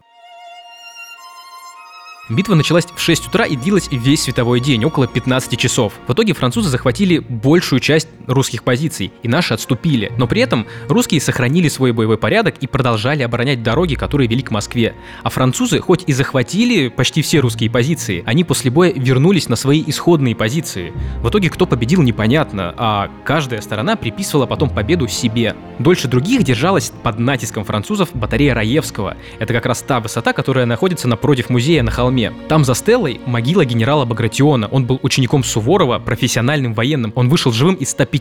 Битва 2.34 2.54
началась 2.54 2.86
в 2.86 3.00
6 3.00 3.28
утра 3.28 3.44
и 3.44 3.56
длилась 3.56 3.88
весь 3.90 4.22
световой 4.22 4.60
день, 4.60 4.84
около 4.84 5.06
15 5.06 5.58
часов. 5.58 5.92
В 6.06 6.12
итоге 6.12 6.32
французы 6.32 6.70
захватили 6.70 7.18
большую 7.18 7.80
часть 7.80 8.08
русских 8.26 8.62
позиций, 8.62 9.12
и 9.22 9.28
наши 9.28 9.54
отступили. 9.54 10.12
Но 10.18 10.26
при 10.26 10.42
этом 10.42 10.66
русские 10.88 11.20
сохранили 11.20 11.68
свой 11.68 11.92
боевой 11.92 12.18
порядок 12.18 12.56
и 12.60 12.66
продолжали 12.66 13.22
оборонять 13.22 13.62
дороги, 13.62 13.94
которые 13.94 14.28
вели 14.28 14.42
к 14.42 14.50
Москве. 14.50 14.94
А 15.22 15.30
французы, 15.30 15.80
хоть 15.80 16.04
и 16.06 16.12
захватили 16.12 16.88
почти 16.88 17.22
все 17.22 17.40
русские 17.40 17.70
позиции, 17.70 18.22
они 18.26 18.44
после 18.44 18.70
боя 18.70 18.92
вернулись 18.94 19.48
на 19.48 19.56
свои 19.56 19.82
исходные 19.86 20.36
позиции. 20.36 20.92
В 21.22 21.28
итоге 21.28 21.50
кто 21.50 21.66
победил, 21.66 22.02
непонятно, 22.02 22.74
а 22.76 23.10
каждая 23.24 23.60
сторона 23.60 23.96
приписывала 23.96 24.46
потом 24.46 24.70
победу 24.70 25.08
себе. 25.08 25.54
Дольше 25.78 26.08
других 26.08 26.44
держалась 26.44 26.92
под 27.02 27.18
натиском 27.18 27.64
французов 27.64 28.10
батарея 28.14 28.54
Раевского. 28.54 29.16
Это 29.38 29.52
как 29.52 29.66
раз 29.66 29.82
та 29.82 30.00
высота, 30.00 30.32
которая 30.32 30.66
находится 30.66 31.08
напротив 31.08 31.50
музея 31.50 31.82
на 31.82 31.90
холме. 31.90 32.32
Там 32.48 32.64
за 32.64 32.74
стелой 32.74 33.20
могила 33.26 33.64
генерала 33.64 34.04
Багратиона. 34.04 34.68
Он 34.68 34.86
был 34.86 35.00
учеником 35.02 35.44
Суворова, 35.44 35.98
профессиональным 35.98 36.74
военным. 36.74 37.12
Он 37.14 37.28
вышел 37.28 37.52
живым 37.52 37.74
из 37.74 37.90
150 37.90 38.11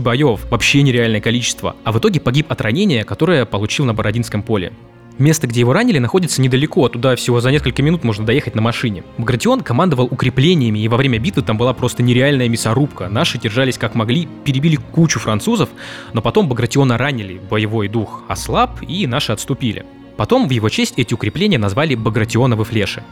боев. 0.00 0.40
Вообще 0.50 0.82
нереальное 0.82 1.20
количество. 1.20 1.76
А 1.84 1.92
в 1.92 1.98
итоге 1.98 2.20
погиб 2.20 2.50
от 2.50 2.60
ранения, 2.60 3.04
которое 3.04 3.44
получил 3.44 3.84
на 3.84 3.94
Бородинском 3.94 4.42
поле. 4.42 4.72
Место, 5.18 5.48
где 5.48 5.60
его 5.60 5.72
ранили, 5.72 5.98
находится 5.98 6.40
недалеко, 6.40 6.88
туда 6.88 7.16
всего 7.16 7.40
за 7.40 7.50
несколько 7.50 7.82
минут 7.82 8.04
можно 8.04 8.24
доехать 8.24 8.54
на 8.54 8.62
машине. 8.62 9.02
Багратион 9.18 9.62
командовал 9.62 10.06
укреплениями, 10.06 10.78
и 10.78 10.86
во 10.86 10.96
время 10.96 11.18
битвы 11.18 11.42
там 11.42 11.58
была 11.58 11.72
просто 11.72 12.04
нереальная 12.04 12.48
мясорубка. 12.48 13.08
Наши 13.08 13.36
держались 13.36 13.78
как 13.78 13.96
могли, 13.96 14.28
перебили 14.44 14.76
кучу 14.76 15.18
французов, 15.18 15.70
но 16.12 16.22
потом 16.22 16.48
Багратиона 16.48 16.96
ранили, 16.96 17.40
боевой 17.50 17.88
дух 17.88 18.22
ослаб, 18.28 18.80
и 18.86 19.08
наши 19.08 19.32
отступили. 19.32 19.84
Потом 20.16 20.46
в 20.46 20.50
его 20.50 20.68
честь 20.68 20.94
эти 20.96 21.14
укрепления 21.14 21.58
назвали 21.58 21.96
Багратионовы 21.96 22.64
флеши. 22.64 23.02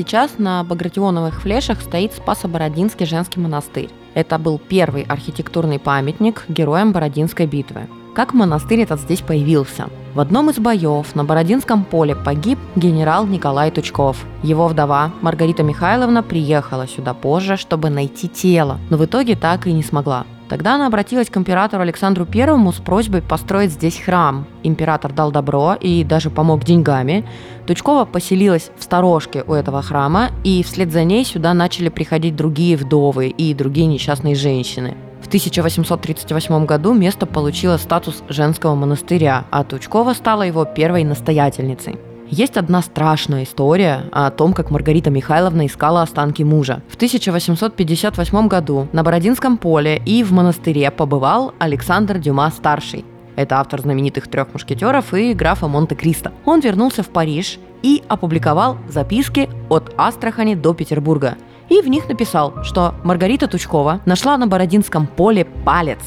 Сейчас 0.00 0.38
на 0.38 0.64
Багратионовых 0.64 1.42
флешах 1.42 1.82
стоит 1.82 2.14
Спасо-Бородинский 2.14 3.04
женский 3.04 3.38
монастырь. 3.38 3.90
Это 4.14 4.38
был 4.38 4.58
первый 4.58 5.02
архитектурный 5.02 5.78
памятник 5.78 6.46
героям 6.48 6.92
Бородинской 6.92 7.44
битвы. 7.44 7.82
Как 8.14 8.32
монастырь 8.32 8.80
этот 8.80 8.98
здесь 9.02 9.20
появился? 9.20 9.90
В 10.14 10.20
одном 10.20 10.48
из 10.48 10.58
боев 10.58 11.14
на 11.14 11.22
Бородинском 11.22 11.84
поле 11.84 12.16
погиб 12.16 12.58
генерал 12.76 13.26
Николай 13.26 13.70
Тучков. 13.70 14.24
Его 14.42 14.68
вдова 14.68 15.12
Маргарита 15.20 15.62
Михайловна 15.62 16.22
приехала 16.22 16.88
сюда 16.88 17.12
позже, 17.12 17.58
чтобы 17.58 17.90
найти 17.90 18.26
тело, 18.26 18.78
но 18.88 18.96
в 18.96 19.04
итоге 19.04 19.36
так 19.36 19.66
и 19.66 19.72
не 19.74 19.82
смогла. 19.82 20.24
Тогда 20.50 20.74
она 20.74 20.88
обратилась 20.88 21.30
к 21.30 21.36
императору 21.36 21.84
Александру 21.84 22.26
Первому 22.26 22.72
с 22.72 22.80
просьбой 22.80 23.22
построить 23.22 23.70
здесь 23.70 24.00
храм. 24.00 24.48
Император 24.64 25.12
дал 25.12 25.30
добро 25.30 25.76
и 25.80 26.02
даже 26.02 26.28
помог 26.28 26.64
деньгами. 26.64 27.24
Тучкова 27.68 28.04
поселилась 28.04 28.72
в 28.76 28.82
сторожке 28.82 29.44
у 29.46 29.52
этого 29.52 29.80
храма, 29.80 30.30
и 30.42 30.64
вслед 30.64 30.90
за 30.90 31.04
ней 31.04 31.24
сюда 31.24 31.54
начали 31.54 31.88
приходить 31.88 32.34
другие 32.34 32.76
вдовы 32.76 33.28
и 33.28 33.54
другие 33.54 33.86
несчастные 33.86 34.34
женщины. 34.34 34.96
В 35.22 35.28
1838 35.28 36.66
году 36.66 36.94
место 36.94 37.26
получило 37.26 37.76
статус 37.76 38.24
женского 38.28 38.74
монастыря, 38.74 39.44
а 39.52 39.62
Тучкова 39.62 40.14
стала 40.14 40.42
его 40.42 40.64
первой 40.64 41.04
настоятельницей. 41.04 42.09
Есть 42.30 42.56
одна 42.56 42.80
страшная 42.80 43.42
история 43.42 44.04
о 44.12 44.30
том, 44.30 44.52
как 44.52 44.70
Маргарита 44.70 45.10
Михайловна 45.10 45.66
искала 45.66 46.02
останки 46.02 46.44
мужа. 46.44 46.80
В 46.88 46.94
1858 46.94 48.46
году 48.46 48.86
на 48.92 49.02
Бородинском 49.02 49.58
поле 49.58 50.00
и 50.06 50.22
в 50.22 50.30
монастыре 50.32 50.92
побывал 50.92 51.54
Александр 51.58 52.18
Дюма-старший. 52.18 53.04
Это 53.34 53.58
автор 53.58 53.80
знаменитых 53.80 54.28
трех 54.28 54.52
мушкетеров 54.52 55.12
и 55.12 55.34
графа 55.34 55.66
Монте-Кристо. 55.66 56.32
Он 56.44 56.60
вернулся 56.60 57.02
в 57.02 57.08
Париж 57.08 57.58
и 57.82 58.04
опубликовал 58.06 58.78
записки 58.88 59.48
от 59.68 59.92
Астрахани 59.96 60.54
до 60.54 60.72
Петербурга. 60.72 61.36
и 61.68 61.80
в 61.82 61.88
них 61.88 62.08
написал, 62.08 62.64
что 62.64 62.94
Маргарита 63.04 63.46
Тучкова 63.46 64.00
нашла 64.04 64.36
на 64.36 64.46
Бородинском 64.48 65.06
поле 65.06 65.44
палец 65.44 66.00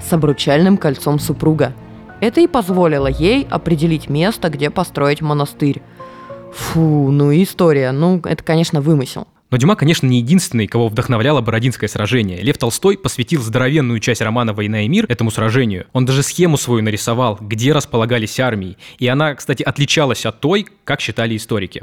с 0.00 0.12
обручальным 0.12 0.76
кольцом 0.76 1.18
супруга. 1.18 1.72
Это 2.22 2.40
и 2.40 2.46
позволило 2.46 3.08
ей 3.08 3.48
определить 3.50 4.08
место, 4.08 4.48
где 4.48 4.70
построить 4.70 5.22
монастырь. 5.22 5.82
Фу, 6.54 7.10
ну 7.10 7.32
и 7.32 7.42
история. 7.42 7.90
Ну, 7.90 8.20
это, 8.24 8.44
конечно, 8.44 8.80
вымысел. 8.80 9.26
Но 9.50 9.56
Дюма, 9.56 9.74
конечно, 9.74 10.06
не 10.06 10.18
единственный, 10.18 10.68
кого 10.68 10.86
вдохновляло 10.86 11.40
Бородинское 11.40 11.88
сражение. 11.88 12.40
Лев 12.40 12.58
Толстой 12.58 12.96
посвятил 12.96 13.42
здоровенную 13.42 13.98
часть 13.98 14.22
романа 14.22 14.52
«Война 14.52 14.82
и 14.82 14.88
мир» 14.88 15.04
этому 15.08 15.32
сражению. 15.32 15.86
Он 15.92 16.06
даже 16.06 16.22
схему 16.22 16.56
свою 16.58 16.80
нарисовал, 16.84 17.38
где 17.40 17.72
располагались 17.72 18.38
армии. 18.38 18.76
И 19.00 19.08
она, 19.08 19.34
кстати, 19.34 19.64
отличалась 19.64 20.24
от 20.24 20.38
той, 20.38 20.68
как 20.84 21.00
считали 21.00 21.36
историки. 21.36 21.82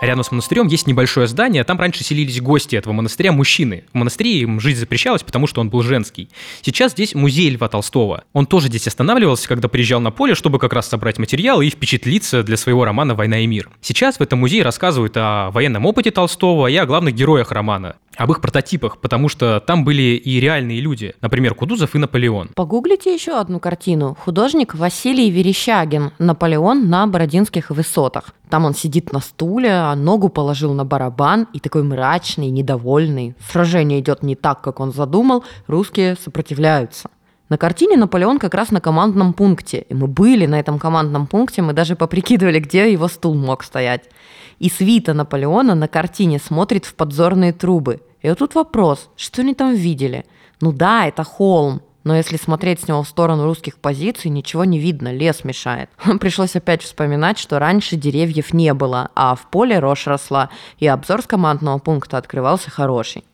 Рядом 0.00 0.24
с 0.24 0.30
монастырем 0.30 0.66
есть 0.66 0.86
небольшое 0.86 1.26
здание, 1.26 1.62
там 1.62 1.78
раньше 1.78 2.02
селились 2.02 2.40
гости 2.40 2.74
этого 2.74 2.94
монастыря, 2.94 3.32
мужчины. 3.32 3.84
В 3.92 3.96
монастыре 3.96 4.40
им 4.40 4.58
жизнь 4.58 4.80
запрещалась, 4.80 5.22
потому 5.22 5.46
что 5.46 5.60
он 5.60 5.68
был 5.68 5.82
женский. 5.82 6.30
Сейчас 6.62 6.92
здесь 6.92 7.14
музей 7.14 7.50
Льва 7.50 7.68
Толстого. 7.68 8.24
Он 8.32 8.46
тоже 8.46 8.68
здесь 8.68 8.86
останавливался, 8.86 9.46
когда 9.46 9.68
приезжал 9.68 10.00
на 10.00 10.10
поле, 10.10 10.34
чтобы 10.34 10.58
как 10.58 10.72
раз 10.72 10.88
собрать 10.88 11.18
материал 11.18 11.60
и 11.60 11.68
впечатлиться 11.68 12.42
для 12.42 12.56
своего 12.56 12.86
романа 12.86 13.14
«Война 13.14 13.40
и 13.40 13.46
мир». 13.46 13.68
Сейчас 13.82 14.16
в 14.16 14.22
этом 14.22 14.38
музее 14.38 14.62
рассказывают 14.62 15.12
о 15.16 15.50
военном 15.50 15.84
опыте 15.84 16.10
Толстого 16.10 16.68
и 16.68 16.76
о 16.76 16.86
главных 16.86 17.14
героях 17.14 17.52
романа 17.52 17.96
об 18.20 18.30
их 18.32 18.42
прототипах, 18.42 18.98
потому 18.98 19.30
что 19.30 19.60
там 19.60 19.82
были 19.82 20.02
и 20.02 20.40
реальные 20.40 20.80
люди, 20.80 21.14
например, 21.22 21.54
Кудузов 21.54 21.94
и 21.94 21.98
Наполеон. 21.98 22.50
Погуглите 22.54 23.14
еще 23.14 23.40
одну 23.40 23.60
картину. 23.60 24.14
Художник 24.20 24.74
Василий 24.74 25.30
Верещагин 25.30 26.12
«Наполеон 26.18 26.90
на 26.90 27.06
Бородинских 27.06 27.70
высотах». 27.70 28.34
Там 28.50 28.66
он 28.66 28.74
сидит 28.74 29.10
на 29.14 29.20
стуле, 29.20 29.70
а 29.72 29.94
ногу 29.94 30.28
положил 30.28 30.74
на 30.74 30.84
барабан 30.84 31.48
и 31.54 31.60
такой 31.60 31.82
мрачный, 31.82 32.50
недовольный. 32.50 33.34
Сражение 33.50 34.00
идет 34.00 34.22
не 34.22 34.34
так, 34.34 34.60
как 34.60 34.80
он 34.80 34.92
задумал, 34.92 35.42
русские 35.66 36.14
сопротивляются. 36.22 37.08
На 37.48 37.56
картине 37.56 37.96
Наполеон 37.96 38.38
как 38.38 38.52
раз 38.52 38.70
на 38.70 38.82
командном 38.82 39.32
пункте. 39.32 39.86
И 39.88 39.94
мы 39.94 40.08
были 40.08 40.44
на 40.44 40.60
этом 40.60 40.78
командном 40.78 41.26
пункте, 41.26 41.62
мы 41.62 41.72
даже 41.72 41.96
поприкидывали, 41.96 42.58
где 42.58 42.92
его 42.92 43.08
стул 43.08 43.34
мог 43.34 43.64
стоять. 43.64 44.10
И 44.58 44.68
свита 44.68 45.14
Наполеона 45.14 45.74
на 45.74 45.88
картине 45.88 46.38
смотрит 46.38 46.84
в 46.84 46.94
подзорные 46.94 47.54
трубы. 47.54 48.02
И 48.22 48.28
вот 48.28 48.38
тут 48.38 48.54
вопрос, 48.54 49.08
что 49.16 49.42
они 49.42 49.54
там 49.54 49.74
видели? 49.74 50.24
Ну 50.60 50.72
да, 50.72 51.06
это 51.06 51.24
холм, 51.24 51.82
но 52.04 52.16
если 52.16 52.36
смотреть 52.36 52.80
с 52.80 52.88
него 52.88 53.02
в 53.02 53.08
сторону 53.08 53.44
русских 53.44 53.76
позиций, 53.76 54.30
ничего 54.30 54.64
не 54.64 54.78
видно, 54.78 55.12
лес 55.12 55.44
мешает. 55.44 55.90
Пришлось 56.20 56.56
опять 56.56 56.82
вспоминать, 56.82 57.38
что 57.38 57.58
раньше 57.58 57.96
деревьев 57.96 58.52
не 58.52 58.72
было, 58.74 59.10
а 59.14 59.34
в 59.34 59.50
поле 59.50 59.78
рожь 59.78 60.06
росла, 60.06 60.50
и 60.78 60.86
обзор 60.86 61.22
с 61.22 61.26
командного 61.26 61.78
пункта 61.78 62.18
открывался 62.18 62.70
хороший. 62.70 63.24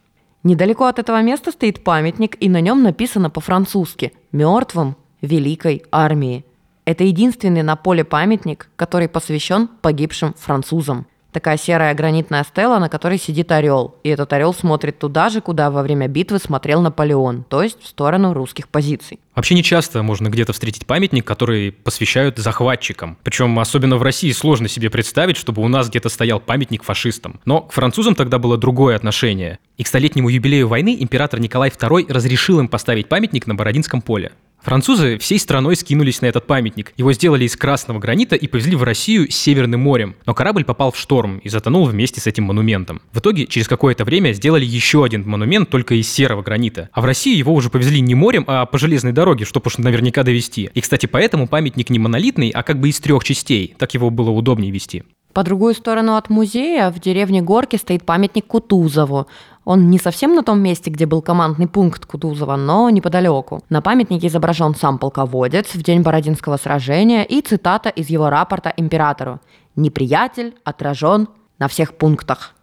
Недалеко 0.42 0.84
от 0.84 0.98
этого 0.98 1.22
места 1.22 1.50
стоит 1.50 1.82
памятник, 1.82 2.36
и 2.40 2.48
на 2.48 2.60
нем 2.60 2.82
написано 2.82 3.30
по-французски 3.30 4.12
«Мертвым 4.30 4.96
Великой 5.20 5.82
Армии». 5.90 6.44
Это 6.84 7.02
единственный 7.02 7.62
на 7.62 7.74
поле 7.74 8.04
памятник, 8.04 8.68
который 8.76 9.08
посвящен 9.08 9.66
погибшим 9.66 10.34
французам 10.34 11.06
такая 11.36 11.58
серая 11.58 11.92
гранитная 11.92 12.44
стела, 12.44 12.78
на 12.78 12.88
которой 12.88 13.18
сидит 13.18 13.52
орел. 13.52 13.96
И 14.02 14.08
этот 14.08 14.32
орел 14.32 14.54
смотрит 14.54 14.98
туда 14.98 15.28
же, 15.28 15.42
куда 15.42 15.70
во 15.70 15.82
время 15.82 16.08
битвы 16.08 16.38
смотрел 16.38 16.80
Наполеон, 16.80 17.44
то 17.44 17.62
есть 17.62 17.82
в 17.82 17.86
сторону 17.86 18.32
русских 18.32 18.68
позиций. 18.68 19.20
Вообще 19.34 19.54
не 19.54 19.62
часто 19.62 20.02
можно 20.02 20.30
где-то 20.30 20.54
встретить 20.54 20.86
памятник, 20.86 21.26
который 21.26 21.72
посвящают 21.72 22.38
захватчикам. 22.38 23.18
Причем 23.22 23.58
особенно 23.58 23.98
в 23.98 24.02
России 24.02 24.32
сложно 24.32 24.66
себе 24.66 24.88
представить, 24.88 25.36
чтобы 25.36 25.60
у 25.60 25.68
нас 25.68 25.90
где-то 25.90 26.08
стоял 26.08 26.40
памятник 26.40 26.82
фашистам. 26.82 27.38
Но 27.44 27.60
к 27.60 27.72
французам 27.74 28.14
тогда 28.14 28.38
было 28.38 28.56
другое 28.56 28.96
отношение. 28.96 29.58
И 29.76 29.82
к 29.82 29.88
столетнему 29.88 30.30
юбилею 30.30 30.68
войны 30.68 30.96
император 30.98 31.38
Николай 31.38 31.68
II 31.68 32.10
разрешил 32.10 32.60
им 32.60 32.68
поставить 32.68 33.10
памятник 33.10 33.46
на 33.46 33.54
Бородинском 33.54 34.00
поле. 34.00 34.32
Французы 34.62 35.16
всей 35.18 35.38
страной 35.38 35.76
скинулись 35.76 36.20
на 36.22 36.26
этот 36.26 36.46
памятник. 36.46 36.92
Его 36.96 37.12
сделали 37.12 37.44
из 37.44 37.54
красного 37.56 37.98
гранита 37.98 38.34
и 38.34 38.48
повезли 38.48 38.74
в 38.74 38.82
Россию 38.82 39.30
Северным 39.30 39.80
морем. 39.80 40.16
Но 40.26 40.34
корабль 40.34 40.64
попал 40.64 40.90
в 40.90 40.98
шторм 40.98 41.38
и 41.38 41.48
затонул 41.48 41.84
вместе 41.84 42.20
с 42.20 42.26
этим 42.26 42.44
монументом. 42.44 43.00
В 43.12 43.20
итоге, 43.20 43.46
через 43.46 43.68
какое-то 43.68 44.04
время 44.04 44.32
сделали 44.32 44.64
еще 44.64 45.04
один 45.04 45.28
монумент 45.28 45.70
только 45.70 45.94
из 45.94 46.10
серого 46.10 46.42
гранита. 46.42 46.88
А 46.92 47.00
в 47.00 47.04
Россию 47.04 47.38
его 47.38 47.54
уже 47.54 47.70
повезли 47.70 48.00
не 48.00 48.14
морем, 48.16 48.44
а 48.48 48.66
по 48.66 48.78
железной 48.78 49.12
дороге, 49.12 49.44
чтобы 49.44 49.68
уж 49.68 49.78
наверняка 49.78 50.24
довести. 50.24 50.70
И, 50.74 50.80
кстати, 50.80 51.06
поэтому 51.06 51.46
памятник 51.46 51.90
не 51.90 52.00
монолитный, 52.00 52.50
а 52.50 52.62
как 52.62 52.80
бы 52.80 52.88
из 52.88 52.98
трех 52.98 53.22
частей. 53.22 53.74
Так 53.78 53.94
его 53.94 54.10
было 54.10 54.30
удобнее 54.30 54.72
вести. 54.72 55.04
По 55.36 55.42
другую 55.42 55.74
сторону 55.74 56.16
от 56.16 56.30
музея 56.30 56.90
в 56.90 56.98
деревне 56.98 57.42
Горки 57.42 57.76
стоит 57.76 58.06
памятник 58.06 58.46
Кутузову. 58.46 59.26
Он 59.66 59.90
не 59.90 59.98
совсем 59.98 60.34
на 60.34 60.42
том 60.42 60.60
месте, 60.60 60.88
где 60.90 61.04
был 61.04 61.20
командный 61.20 61.68
пункт 61.68 62.06
Кутузова, 62.06 62.56
но 62.56 62.88
неподалеку. 62.88 63.62
На 63.68 63.82
памятнике 63.82 64.28
изображен 64.28 64.74
сам 64.74 64.98
полководец 64.98 65.74
в 65.74 65.82
день 65.82 66.00
Бородинского 66.00 66.56
сражения 66.56 67.22
и 67.22 67.42
цитата 67.42 67.90
из 67.90 68.08
его 68.08 68.30
рапорта 68.30 68.72
императору. 68.78 69.40
«Неприятель 69.76 70.56
отражен 70.64 71.28
на 71.58 71.68
всех 71.68 71.98
пунктах». 71.98 72.54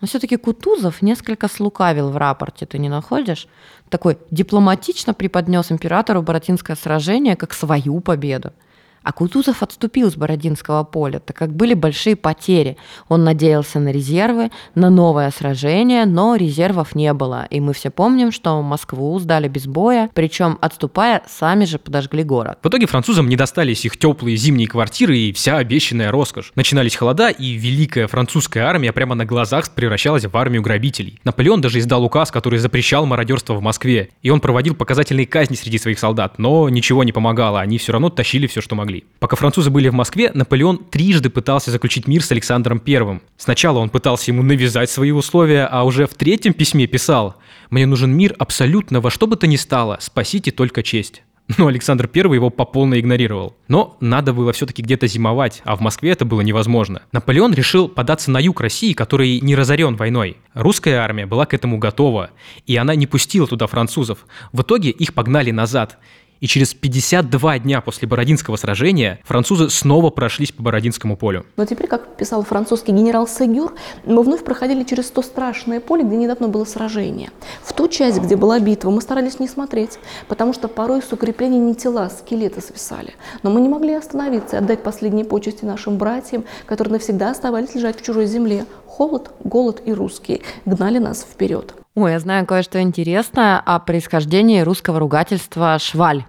Но 0.00 0.06
все-таки 0.06 0.36
Кутузов 0.36 1.02
несколько 1.02 1.48
слукавил 1.48 2.10
в 2.10 2.16
рапорте, 2.16 2.66
ты 2.66 2.78
не 2.78 2.88
находишь? 2.88 3.48
Такой 3.88 4.16
дипломатично 4.30 5.12
преподнес 5.12 5.72
императору 5.72 6.22
Бородинское 6.22 6.76
сражение 6.76 7.34
как 7.34 7.52
свою 7.52 7.98
победу. 7.98 8.52
А 9.02 9.12
Кутузов 9.12 9.62
отступил 9.62 10.10
с 10.10 10.16
Бородинского 10.16 10.84
поля, 10.84 11.20
так 11.20 11.36
как 11.36 11.54
были 11.54 11.74
большие 11.74 12.16
потери. 12.16 12.76
Он 13.08 13.24
надеялся 13.24 13.80
на 13.80 13.90
резервы, 13.92 14.50
на 14.74 14.90
новое 14.90 15.30
сражение, 15.30 16.04
но 16.04 16.36
резервов 16.36 16.94
не 16.94 17.12
было. 17.14 17.46
И 17.50 17.60
мы 17.60 17.72
все 17.72 17.90
помним, 17.90 18.30
что 18.30 18.60
Москву 18.60 19.18
сдали 19.18 19.48
без 19.48 19.66
боя, 19.66 20.10
причем 20.14 20.58
отступая, 20.60 21.22
сами 21.28 21.64
же 21.64 21.78
подожгли 21.78 22.22
город. 22.24 22.58
В 22.62 22.68
итоге 22.68 22.86
французам 22.86 23.28
не 23.28 23.36
достались 23.36 23.84
их 23.86 23.96
теплые 23.96 24.36
зимние 24.36 24.68
квартиры 24.68 25.16
и 25.16 25.32
вся 25.32 25.56
обещанная 25.56 26.10
роскошь. 26.10 26.52
Начинались 26.54 26.96
холода, 26.96 27.30
и 27.30 27.52
великая 27.52 28.06
французская 28.06 28.64
армия 28.64 28.92
прямо 28.92 29.14
на 29.14 29.24
глазах 29.24 29.70
превращалась 29.70 30.26
в 30.26 30.36
армию 30.36 30.62
грабителей. 30.62 31.20
Наполеон 31.24 31.62
даже 31.62 31.78
издал 31.78 32.04
указ, 32.04 32.30
который 32.30 32.58
запрещал 32.58 33.06
мародерство 33.06 33.54
в 33.54 33.62
Москве. 33.62 34.10
И 34.22 34.28
он 34.28 34.40
проводил 34.40 34.74
показательные 34.74 35.26
казни 35.26 35.54
среди 35.54 35.78
своих 35.78 35.98
солдат, 35.98 36.38
но 36.38 36.68
ничего 36.68 37.02
не 37.02 37.12
помогало, 37.12 37.60
они 37.60 37.78
все 37.78 37.92
равно 37.92 38.10
тащили 38.10 38.46
все, 38.46 38.60
что 38.60 38.74
могли 38.74 38.89
могли. 38.90 39.04
Пока 39.18 39.36
французы 39.36 39.70
были 39.70 39.88
в 39.88 39.94
Москве, 39.94 40.30
Наполеон 40.34 40.78
трижды 40.78 41.30
пытался 41.30 41.70
заключить 41.70 42.06
мир 42.06 42.22
с 42.22 42.32
Александром 42.32 42.82
I. 42.86 43.20
Сначала 43.36 43.78
он 43.78 43.90
пытался 43.90 44.30
ему 44.30 44.42
навязать 44.42 44.90
свои 44.90 45.10
условия, 45.10 45.66
а 45.70 45.84
уже 45.84 46.06
в 46.06 46.14
третьем 46.14 46.52
письме 46.52 46.86
писал 46.86 47.36
«Мне 47.70 47.86
нужен 47.86 48.10
мир 48.10 48.34
абсолютно 48.38 49.00
во 49.00 49.10
что 49.10 49.26
бы 49.26 49.36
то 49.36 49.46
ни 49.46 49.56
стало, 49.56 49.98
спасите 50.00 50.50
только 50.50 50.82
честь». 50.82 51.22
Но 51.58 51.66
Александр 51.66 52.08
I 52.14 52.34
его 52.34 52.50
по 52.50 52.64
полной 52.64 53.00
игнорировал. 53.00 53.56
Но 53.66 53.96
надо 54.00 54.32
было 54.32 54.52
все-таки 54.52 54.82
где-то 54.82 55.08
зимовать, 55.08 55.62
а 55.64 55.74
в 55.74 55.80
Москве 55.80 56.12
это 56.12 56.24
было 56.24 56.42
невозможно. 56.42 57.02
Наполеон 57.12 57.52
решил 57.54 57.88
податься 57.88 58.30
на 58.30 58.38
юг 58.38 58.60
России, 58.60 58.92
который 58.92 59.40
не 59.40 59.56
разорен 59.56 59.96
войной. 59.96 60.36
Русская 60.54 60.98
армия 60.98 61.26
была 61.26 61.46
к 61.46 61.54
этому 61.54 61.78
готова, 61.78 62.30
и 62.66 62.76
она 62.76 62.94
не 62.94 63.06
пустила 63.06 63.48
туда 63.48 63.66
французов. 63.66 64.26
В 64.52 64.62
итоге 64.62 64.90
их 64.90 65.12
погнали 65.12 65.50
назад 65.50 65.98
и 66.40 66.46
через 66.46 66.74
52 66.74 67.58
дня 67.60 67.80
после 67.80 68.08
Бородинского 68.08 68.56
сражения 68.56 69.20
французы 69.24 69.70
снова 69.70 70.10
прошлись 70.10 70.52
по 70.52 70.62
Бородинскому 70.62 71.16
полю. 71.16 71.46
Но 71.56 71.64
теперь, 71.64 71.86
как 71.86 72.16
писал 72.16 72.42
французский 72.42 72.92
генерал 72.92 73.28
Сегюр, 73.28 73.74
мы 74.04 74.22
вновь 74.22 74.42
проходили 74.42 74.84
через 74.84 75.10
то 75.10 75.22
страшное 75.22 75.80
поле, 75.80 76.02
где 76.02 76.16
недавно 76.16 76.48
было 76.48 76.64
сражение. 76.64 77.30
В 77.62 77.72
ту 77.72 77.88
часть, 77.88 78.18
где 78.20 78.36
была 78.36 78.58
битва, 78.58 78.90
мы 78.90 79.00
старались 79.00 79.38
не 79.38 79.48
смотреть, 79.48 79.98
потому 80.28 80.52
что 80.52 80.68
порой 80.68 81.02
с 81.02 81.12
укреплений 81.12 81.58
не 81.58 81.74
тела, 81.74 82.06
а 82.06 82.10
скелеты 82.10 82.60
свисали. 82.60 83.14
Но 83.42 83.50
мы 83.50 83.60
не 83.60 83.68
могли 83.68 83.94
остановиться 83.94 84.56
и 84.56 84.58
отдать 84.58 84.82
последние 84.82 85.24
почести 85.24 85.64
нашим 85.64 85.98
братьям, 85.98 86.44
которые 86.66 86.94
навсегда 86.94 87.30
оставались 87.30 87.74
лежать 87.74 88.00
в 88.00 88.04
чужой 88.04 88.26
земле. 88.26 88.64
Холод, 88.86 89.30
голод 89.44 89.82
и 89.84 89.92
русские 89.92 90.40
гнали 90.64 90.98
нас 90.98 91.22
вперед. 91.22 91.74
Ой, 91.94 92.12
я 92.12 92.20
знаю 92.20 92.46
кое-что 92.46 92.80
интересное 92.80 93.58
о 93.58 93.78
происхождении 93.80 94.60
русского 94.60 95.00
ругательства 95.00 95.76
«шваль». 95.78 96.24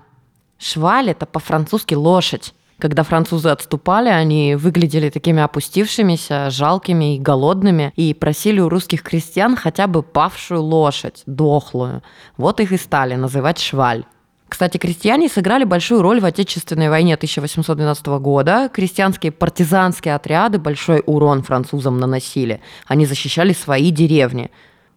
Шваль– 0.61 1.09
это 1.11 1.25
по-французски 1.25 1.95
«лошадь». 1.95 2.53
Когда 2.77 3.03
французы 3.03 3.49
отступали, 3.49 4.09
они 4.09 4.55
выглядели 4.55 5.09
такими 5.09 5.41
опустившимися, 5.41 6.51
жалкими 6.51 7.15
и 7.15 7.19
голодными, 7.19 7.91
и 7.95 8.13
просили 8.13 8.59
у 8.59 8.69
русских 8.69 9.01
крестьян 9.01 9.55
хотя 9.55 9.87
бы 9.87 10.03
павшую 10.03 10.61
лошадь, 10.61 11.23
дохлую. 11.25 12.03
Вот 12.37 12.59
их 12.59 12.71
и 12.71 12.77
стали 12.77 13.15
называть 13.15 13.57
шваль. 13.57 14.05
Кстати, 14.47 14.77
крестьяне 14.77 15.29
сыграли 15.29 15.63
большую 15.63 16.03
роль 16.03 16.19
в 16.19 16.25
Отечественной 16.25 16.89
войне 16.89 17.15
1812 17.15 18.07
года. 18.19 18.69
Крестьянские 18.71 19.31
партизанские 19.31 20.13
отряды 20.13 20.59
большой 20.59 21.01
урон 21.05 21.41
французам 21.41 21.97
наносили. 21.97 22.61
Они 22.85 23.07
защищали 23.07 23.53
свои 23.53 23.89
деревни. 23.89 24.51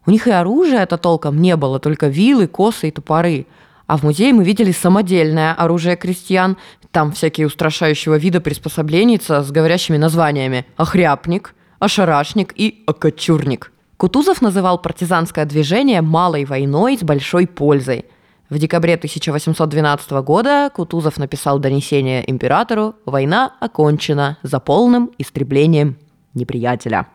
У 0.05 0.11
них 0.11 0.27
и 0.27 0.31
оружия-то 0.31 0.99
толком 0.99 1.41
не 1.41 1.57
было, 1.57 1.79
только 1.79 2.09
вилы, 2.09 2.49
косы 2.49 2.89
и 2.89 2.91
топоры– 2.91 3.47
а 3.87 3.97
в 3.97 4.03
музее 4.03 4.33
мы 4.33 4.45
видели 4.45 4.73
самодельное 4.73 5.53
оружие 5.53 5.97
крестьян. 5.97 6.57
Там 6.91 7.13
всякие 7.13 7.47
устрашающего 7.47 8.17
вида 8.17 8.41
приспособления 8.41 9.21
с 9.21 9.51
говорящими 9.51 9.97
названиями 9.97 10.67
«охряпник», 10.77 11.55
«ошарашник» 11.79 12.53
и 12.57 12.83
«окочурник». 12.87 13.73
Кутузов 13.97 14.43
называл 14.43 14.79
партизанское 14.79 15.45
движение 15.45 16.03
малой 16.03 16.45
войной 16.45 16.99
с 16.99 17.03
большой 17.03 17.47
пользой. 17.47 18.07
В 18.51 18.59
декабре 18.59 18.95
1812 18.95 20.11
года 20.23 20.71
Кутузов 20.75 21.17
написал 21.17 21.59
донесение 21.59 22.29
императору 22.31 22.95
«Война 23.07 23.55
окончена 23.61 24.39
за 24.43 24.61
полным 24.61 25.11
истреблением 25.19 25.97
неприятеля». 26.35 27.07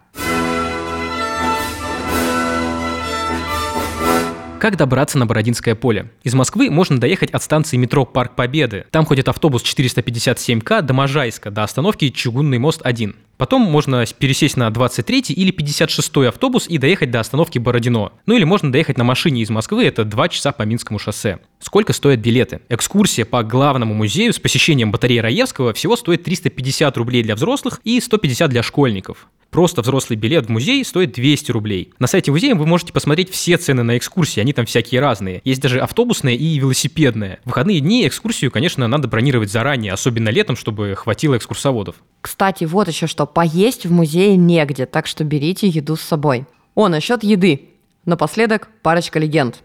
Как 4.60 4.76
добраться 4.76 5.18
на 5.18 5.26
Бородинское 5.26 5.74
поле? 5.74 6.12
Из 6.24 6.34
Москвы 6.34 6.70
можно 6.70 7.00
доехать 7.00 7.32
от 7.32 7.42
станции 7.42 7.78
метро 7.78 8.06
Парк 8.06 8.36
Победы. 8.36 8.86
Там 8.92 9.06
ходит 9.06 9.30
автобус 9.30 9.64
457К 9.64 10.82
до 10.82 10.94
Можайска, 10.94 11.50
до 11.50 11.64
остановки 11.64 12.10
Чугунный 12.10 12.58
мост 12.58 12.82
1. 12.84 13.16
Потом 13.38 13.62
можно 13.62 14.06
пересесть 14.06 14.58
на 14.58 14.70
23 14.70 15.22
или 15.30 15.52
56 15.52 16.18
автобус 16.28 16.68
и 16.68 16.78
доехать 16.78 17.10
до 17.10 17.22
остановки 17.22 17.58
Бородино. 17.58 18.12
Ну 18.26 18.36
или 18.36 18.44
можно 18.44 18.70
доехать 18.70 18.98
на 18.98 19.06
машине 19.06 19.44
из 19.44 19.50
Москвы, 19.50 19.86
это 19.86 20.04
2 20.04 20.28
часа 20.28 20.52
по 20.52 20.64
Минскому 20.64 21.00
шоссе. 21.00 21.40
Сколько 21.60 21.94
стоят 21.94 22.20
билеты? 22.20 22.60
Экскурсия 22.68 23.24
по 23.24 23.44
главному 23.44 23.94
музею 23.94 24.34
с 24.34 24.40
посещением 24.40 24.92
батареи 24.92 25.20
Раевского 25.20 25.72
всего 25.72 25.96
стоит 25.96 26.24
350 26.26 26.98
рублей 26.98 27.24
для 27.24 27.36
взрослых 27.36 27.80
и 27.86 28.02
150 28.02 28.50
для 28.50 28.62
школьников. 28.62 29.30
Просто 29.52 29.82
взрослый 29.82 30.18
билет 30.18 30.46
в 30.46 30.50
музей 30.50 30.84
стоит 30.86 31.14
200 31.14 31.52
рублей. 31.52 31.92
На 31.98 32.06
сайте 32.06 32.32
музея 32.32 32.54
вы 32.54 32.68
можете 32.68 32.94
посмотреть 32.94 33.32
все 33.32 33.58
цены 33.58 33.82
на 33.82 33.98
экскурсии, 33.98 34.42
они 34.50 34.54
там 34.54 34.66
всякие 34.66 35.00
разные. 35.00 35.42
Есть 35.44 35.62
даже 35.62 35.80
автобусные 35.80 36.36
и 36.36 36.58
велосипедные. 36.58 37.40
В 37.44 37.50
выходные 37.50 37.82
дни 37.82 38.08
экскурсию, 38.08 38.50
конечно, 38.50 38.88
надо 38.88 39.08
бронировать 39.08 39.52
заранее, 39.52 39.94
особенно 39.94 40.30
летом, 40.30 40.56
чтобы 40.56 40.96
хватило 40.96 41.38
экскурсоводов. 41.38 41.98
Кстати, 42.22 42.64
вот 42.64 42.88
еще 42.88 43.06
что, 43.06 43.28
поесть 43.28 43.86
в 43.86 43.92
музее 43.92 44.36
негде, 44.36 44.88
так 44.88 45.06
что 45.06 45.24
берите 45.24 45.68
еду 45.68 45.96
с 45.96 46.02
собой. 46.02 46.48
О, 46.74 46.88
насчет 46.88 47.24
еды. 47.24 47.70
Напоследок 48.06 48.70
парочка 48.82 49.20
легенд. 49.20 49.62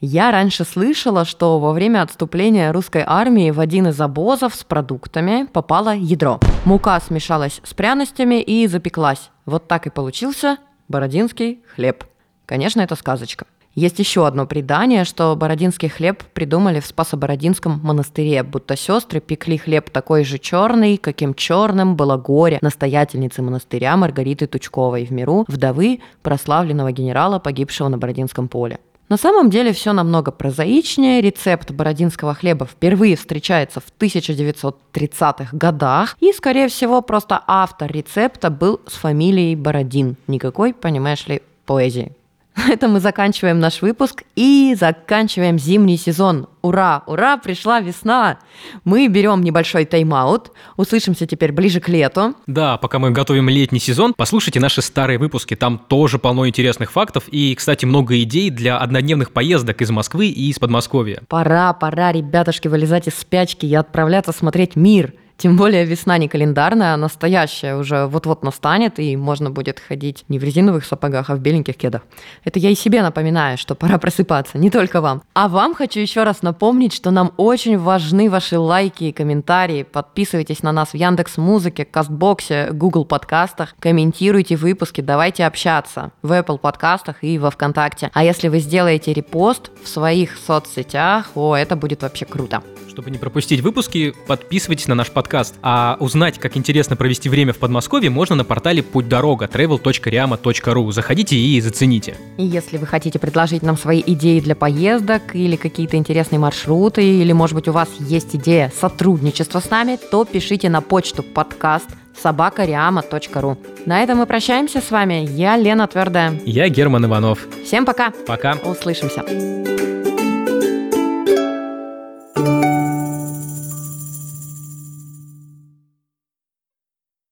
Я 0.00 0.30
раньше 0.30 0.64
слышала, 0.64 1.24
что 1.24 1.58
во 1.58 1.72
время 1.72 2.02
отступления 2.02 2.72
русской 2.72 3.02
армии 3.04 3.50
в 3.50 3.58
один 3.58 3.88
из 3.88 4.00
обозов 4.00 4.54
с 4.54 4.62
продуктами 4.62 5.48
попало 5.52 5.96
ядро. 5.96 6.38
Мука 6.64 7.00
смешалась 7.00 7.60
с 7.64 7.74
пряностями 7.74 8.40
и 8.40 8.68
запеклась. 8.68 9.30
Вот 9.46 9.66
так 9.66 9.88
и 9.88 9.90
получился 9.90 10.58
бородинский 10.86 11.58
хлеб. 11.74 12.04
Конечно, 12.46 12.80
это 12.80 12.94
сказочка. 12.94 13.46
Есть 13.74 13.98
еще 13.98 14.26
одно 14.26 14.46
предание, 14.46 15.04
что 15.04 15.36
бородинский 15.36 15.88
хлеб 15.88 16.24
придумали 16.34 16.80
в 16.80 16.86
Спасо-Бородинском 16.86 17.80
монастыре, 17.82 18.42
будто 18.42 18.76
сестры 18.76 19.20
пекли 19.20 19.56
хлеб 19.56 19.90
такой 19.90 20.24
же 20.24 20.38
черный, 20.38 20.96
каким 20.96 21.34
черным 21.34 21.94
было 21.94 22.16
горе 22.16 22.58
настоятельницы 22.60 23.42
монастыря 23.42 23.96
Маргариты 23.96 24.46
Тучковой 24.46 25.04
в 25.04 25.10
миру, 25.12 25.44
вдовы 25.46 26.00
прославленного 26.22 26.90
генерала, 26.90 27.38
погибшего 27.38 27.88
на 27.88 27.98
Бородинском 27.98 28.48
поле. 28.48 28.80
На 29.08 29.16
самом 29.16 29.48
деле 29.48 29.72
все 29.72 29.92
намного 29.92 30.30
прозаичнее. 30.30 31.22
Рецепт 31.22 31.70
бородинского 31.70 32.34
хлеба 32.34 32.66
впервые 32.66 33.16
встречается 33.16 33.80
в 33.80 33.86
1930-х 33.98 35.56
годах. 35.56 36.16
И, 36.20 36.32
скорее 36.32 36.68
всего, 36.68 37.00
просто 37.00 37.42
автор 37.46 37.90
рецепта 37.90 38.50
был 38.50 38.80
с 38.86 38.94
фамилией 38.94 39.56
Бородин. 39.56 40.16
Никакой, 40.26 40.74
понимаешь 40.74 41.26
ли, 41.26 41.40
поэзии. 41.64 42.12
На 42.66 42.72
этом 42.72 42.92
мы 42.92 43.00
заканчиваем 43.00 43.60
наш 43.60 43.82
выпуск 43.82 44.24
и 44.34 44.74
заканчиваем 44.78 45.58
зимний 45.58 45.96
сезон. 45.96 46.48
Ура, 46.60 47.04
ура, 47.06 47.36
пришла 47.36 47.80
весна. 47.80 48.38
Мы 48.84 49.06
берем 49.06 49.42
небольшой 49.42 49.84
тайм-аут. 49.84 50.50
Услышимся 50.76 51.26
теперь 51.26 51.52
ближе 51.52 51.80
к 51.80 51.88
лету. 51.88 52.34
Да, 52.46 52.76
пока 52.76 52.98
мы 52.98 53.10
готовим 53.10 53.48
летний 53.48 53.78
сезон, 53.78 54.12
послушайте 54.16 54.58
наши 54.58 54.82
старые 54.82 55.18
выпуски. 55.18 55.54
Там 55.54 55.78
тоже 55.78 56.18
полно 56.18 56.48
интересных 56.48 56.90
фактов 56.90 57.24
и, 57.28 57.54
кстати, 57.54 57.84
много 57.84 58.20
идей 58.22 58.50
для 58.50 58.78
однодневных 58.78 59.30
поездок 59.32 59.80
из 59.80 59.90
Москвы 59.90 60.26
и 60.26 60.50
из 60.50 60.58
Подмосковья. 60.58 61.22
Пора, 61.28 61.72
пора, 61.74 62.10
ребятушки, 62.12 62.66
вылезать 62.66 63.06
из 63.06 63.14
спячки 63.14 63.66
и 63.66 63.74
отправляться 63.74 64.32
смотреть 64.32 64.74
мир. 64.74 65.14
Тем 65.38 65.56
более 65.56 65.84
весна 65.84 66.18
не 66.18 66.26
календарная, 66.26 66.94
а 66.94 66.96
настоящая 66.96 67.76
уже 67.76 68.06
вот-вот 68.06 68.42
настанет, 68.42 68.98
и 68.98 69.16
можно 69.16 69.52
будет 69.52 69.78
ходить 69.78 70.24
не 70.26 70.36
в 70.36 70.42
резиновых 70.42 70.84
сапогах, 70.84 71.30
а 71.30 71.36
в 71.36 71.38
беленьких 71.38 71.76
кедах. 71.76 72.02
Это 72.42 72.58
я 72.58 72.70
и 72.70 72.74
себе 72.74 73.02
напоминаю, 73.02 73.56
что 73.56 73.76
пора 73.76 73.98
просыпаться, 73.98 74.58
не 74.58 74.68
только 74.68 75.00
вам. 75.00 75.22
А 75.34 75.46
вам 75.46 75.76
хочу 75.76 76.00
еще 76.00 76.24
раз 76.24 76.42
напомнить, 76.42 76.92
что 76.92 77.12
нам 77.12 77.32
очень 77.36 77.78
важны 77.78 78.28
ваши 78.28 78.58
лайки 78.58 79.04
и 79.04 79.12
комментарии. 79.12 79.84
Подписывайтесь 79.84 80.64
на 80.64 80.72
нас 80.72 80.88
в 80.88 80.94
Яндекс 80.94 81.36
Музыке, 81.36 81.84
Кастбоксе, 81.84 82.70
Google 82.72 83.04
подкастах, 83.04 83.76
комментируйте 83.78 84.56
выпуски, 84.56 85.02
давайте 85.02 85.46
общаться 85.46 86.10
в 86.20 86.32
Apple 86.32 86.58
подкастах 86.58 87.22
и 87.22 87.38
во 87.38 87.52
Вконтакте. 87.52 88.10
А 88.12 88.24
если 88.24 88.48
вы 88.48 88.58
сделаете 88.58 89.12
репост 89.12 89.70
в 89.84 89.88
своих 89.88 90.36
соцсетях, 90.36 91.30
о, 91.36 91.54
это 91.54 91.76
будет 91.76 92.02
вообще 92.02 92.24
круто. 92.24 92.60
Чтобы 92.88 93.12
не 93.12 93.18
пропустить 93.18 93.60
выпуски, 93.60 94.12
подписывайтесь 94.26 94.88
на 94.88 94.96
наш 94.96 95.12
подкаст. 95.28 95.56
А 95.62 95.98
узнать, 96.00 96.38
как 96.38 96.56
интересно 96.56 96.96
провести 96.96 97.28
время 97.28 97.52
в 97.52 97.58
Подмосковье, 97.58 98.08
можно 98.08 98.34
на 98.34 98.44
портале 98.44 98.82
путь 98.82 99.08
дорога 99.08 99.44
travel.riama.ru. 99.44 100.92
Заходите 100.92 101.36
и 101.36 101.60
зацените. 101.60 102.16
И 102.38 102.44
если 102.44 102.78
вы 102.78 102.86
хотите 102.86 103.18
предложить 103.18 103.62
нам 103.62 103.76
свои 103.76 104.02
идеи 104.06 104.40
для 104.40 104.56
поездок 104.56 105.34
или 105.34 105.56
какие-то 105.56 105.98
интересные 105.98 106.38
маршруты, 106.38 107.04
или, 107.04 107.32
может 107.32 107.54
быть, 107.54 107.68
у 107.68 107.72
вас 107.72 107.88
есть 107.98 108.34
идея 108.36 108.72
сотрудничества 108.80 109.60
с 109.60 109.68
нами, 109.68 109.98
то 110.10 110.24
пишите 110.24 110.70
на 110.70 110.80
почту 110.80 111.22
подкаст 111.22 111.90
собакариама.ру. 112.20 113.58
На 113.84 114.02
этом 114.02 114.18
мы 114.18 114.26
прощаемся 114.26 114.80
с 114.80 114.90
вами. 114.90 115.26
Я 115.28 115.56
Лена 115.58 115.86
Твердая. 115.86 116.40
Я 116.46 116.68
Герман 116.70 117.04
Иванов. 117.04 117.46
Всем 117.64 117.84
пока. 117.84 118.12
Пока. 118.26 118.54
Услышимся. 118.64 119.97